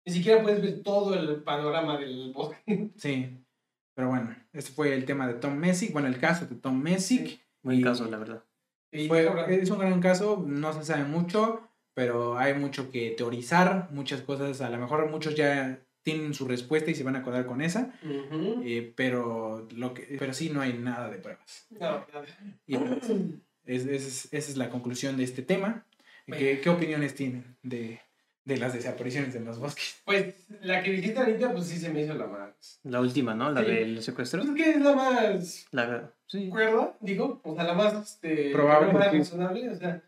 [0.05, 2.89] Ni siquiera puedes ver todo el panorama del bosque.
[2.97, 3.39] Sí.
[3.95, 5.93] Pero bueno, este fue el tema de Tom Messick.
[5.93, 7.27] Bueno, el caso de Tom Messick.
[7.27, 7.41] Sí.
[7.61, 8.43] Buen Y- caso, la verdad.
[8.91, 9.27] Y Fue-
[9.61, 14.61] es un gran caso, no se sabe mucho, pero hay mucho que teorizar, muchas cosas,
[14.61, 17.93] a lo mejor muchos ya tienen su respuesta y se van a acordar con esa,
[18.03, 21.65] eh, pero, lo que, pero sí no hay nada de pruebas.
[21.71, 21.79] No,
[22.13, 22.25] nada.
[22.67, 22.99] Y pues,
[23.65, 25.85] es- es- esa es la conclusión de este tema.
[26.27, 27.99] ¿Qué, qué opiniones tienen de,
[28.45, 30.01] de las desapariciones en los bosques?
[30.05, 32.79] Pues la que dijiste ahorita, pues sí se me hizo la más.
[32.83, 33.51] La última, ¿no?
[33.51, 33.67] La Sí.
[33.71, 34.41] del secuestro.
[34.43, 36.47] Pues que es la más La, sí.
[36.49, 38.93] cuerda, digo, o sea, la más este, Probable.
[38.93, 40.01] la más razonable, o sea,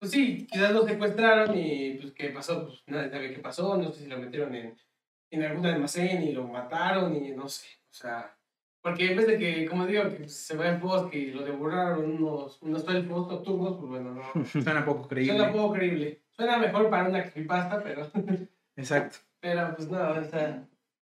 [0.00, 3.92] pues sí, quizás lo secuestraron y pues qué pasó, pues nadie sabe qué pasó, no
[3.92, 4.74] sé si lo metieron en,
[5.30, 8.34] en algún almacén y lo mataron y no sé, o sea,
[8.82, 12.10] porque en vez de que, como digo, que se va al bosque y lo devoraron
[12.12, 15.36] unos, unos elfos nocturnos, pues bueno, no, Suena poco creíble.
[15.36, 18.10] suena poco creíble, suena mejor para una creepypasta, pero,
[18.76, 19.18] Exacto.
[19.40, 20.66] pero pues no, o sea,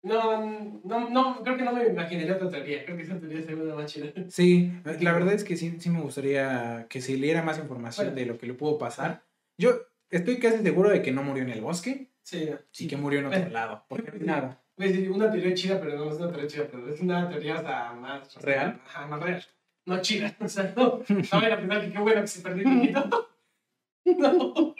[0.03, 3.63] no, no, no, creo que no me imaginaría otra teoría, creo que esa teoría sería
[3.63, 4.07] una más chida.
[4.29, 8.19] Sí, la verdad es que sí, sí me gustaría que se leera más información Bueno.
[8.19, 9.23] de lo que le pudo pasar.
[9.57, 9.71] Yo
[10.09, 13.25] estoy casi seguro de que no murió en el bosque, Sí, sí que murió en
[13.27, 13.53] otro Bueno.
[13.53, 13.85] lado.
[13.89, 14.62] Porque nada.
[14.75, 17.93] Pues una teoría chida, pero no es una teoría chida, pero es una teoría hasta
[17.93, 18.35] más...
[18.41, 18.79] ¿Real?
[18.85, 19.43] Ajá, más real.
[19.85, 21.01] No chida, o sea, no.
[21.07, 23.29] No vayan a pensar que qué bueno que se perdió el niñito.
[24.05, 24.75] No.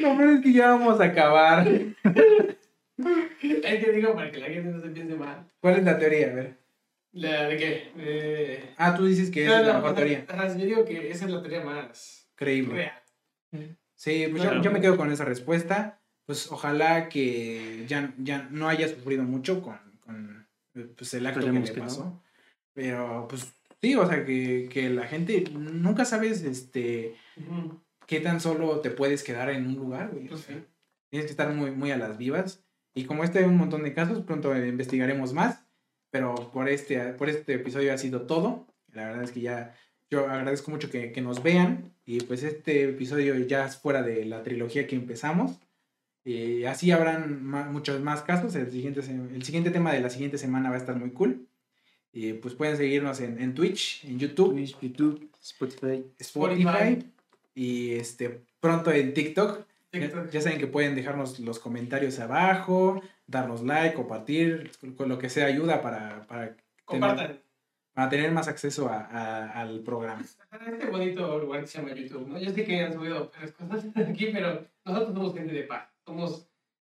[0.00, 1.68] No, pero es que ya vamos a acabar.
[1.68, 1.94] Es
[3.84, 5.44] que digo para que la gente no se piense mal.
[5.60, 6.30] ¿Cuál es la teoría?
[6.30, 6.56] A ver.
[7.12, 7.92] ¿La de qué?
[7.98, 8.74] Eh...
[8.78, 10.24] Ah, tú dices que no, esa es la mejor teoría.
[10.26, 12.92] Ajá, yo digo que esa es la teoría más Creíble.
[13.52, 13.76] real.
[13.94, 16.00] Sí, pues yo me quedo con esa respuesta.
[16.28, 20.46] Pues ojalá que ya, ya no haya sufrido mucho con, con
[20.94, 21.88] pues, el acto Esperemos que que le no.
[21.88, 22.22] pasó.
[22.74, 23.46] Pero pues
[23.80, 27.14] sí, o sea, que, que la gente nunca sabes este
[28.06, 30.26] qué tan solo te puedes quedar en un lugar, güey.
[30.26, 30.64] O Pues sea, sí.
[31.08, 32.62] Tienes que estar muy, muy a las vivas.
[32.92, 35.64] Y como este hay un montón de casos, pronto investigaremos más.
[36.10, 38.66] Pero por este, por este episodio ha sido todo.
[38.92, 39.74] La verdad es que ya
[40.10, 41.94] yo agradezco mucho que, que nos vean.
[42.04, 45.58] Y pues este episodio ya es fuera de la trilogía que empezamos.
[46.28, 48.54] Y así habrán ma- muchos más casos.
[48.54, 51.46] El siguiente, el siguiente tema de la siguiente semana va a estar muy cool.
[52.12, 56.04] Y pues pueden seguirnos en, en Twitch, en YouTube, Twitch, YouTube, Spotify.
[56.18, 57.06] Spotify, Spotify.
[57.54, 59.66] y este pronto en TikTok.
[59.92, 60.30] Ya, TikTok.
[60.30, 65.46] ya saben que pueden dejarnos los comentarios abajo, darnos like, compartir, con lo que sea
[65.46, 66.54] ayuda para, para,
[66.88, 67.42] tener,
[67.94, 70.22] para tener más acceso a- a- al programa.
[70.50, 72.38] Ajá, Este bonito lugar que se llama YouTube, ¿no?
[72.38, 75.88] Yo sé que han subido varias cosas aquí, pero nosotros somos gente de paz.
[76.08, 76.48] Somos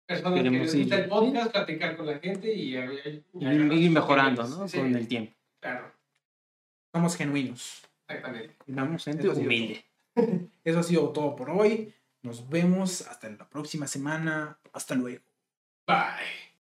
[0.06, 3.84] personas que les ir- gusta el podcast, platicar con la gente y, y- y Y
[3.84, 4.46] ir mejorando.
[4.46, 4.66] ¿no?
[4.68, 5.32] Sí, Con el tiempo.
[5.62, 5.92] Claro,
[6.92, 7.82] Somos genuinos.
[8.08, 8.56] exactamente.
[8.66, 9.84] Vamos, gente Eso humilde.
[10.64, 11.94] Eso ha sido todo por hoy.
[12.22, 14.58] Nos vemos hasta la próxima semana.
[14.72, 15.22] Hasta luego.
[15.86, 16.43] Bye.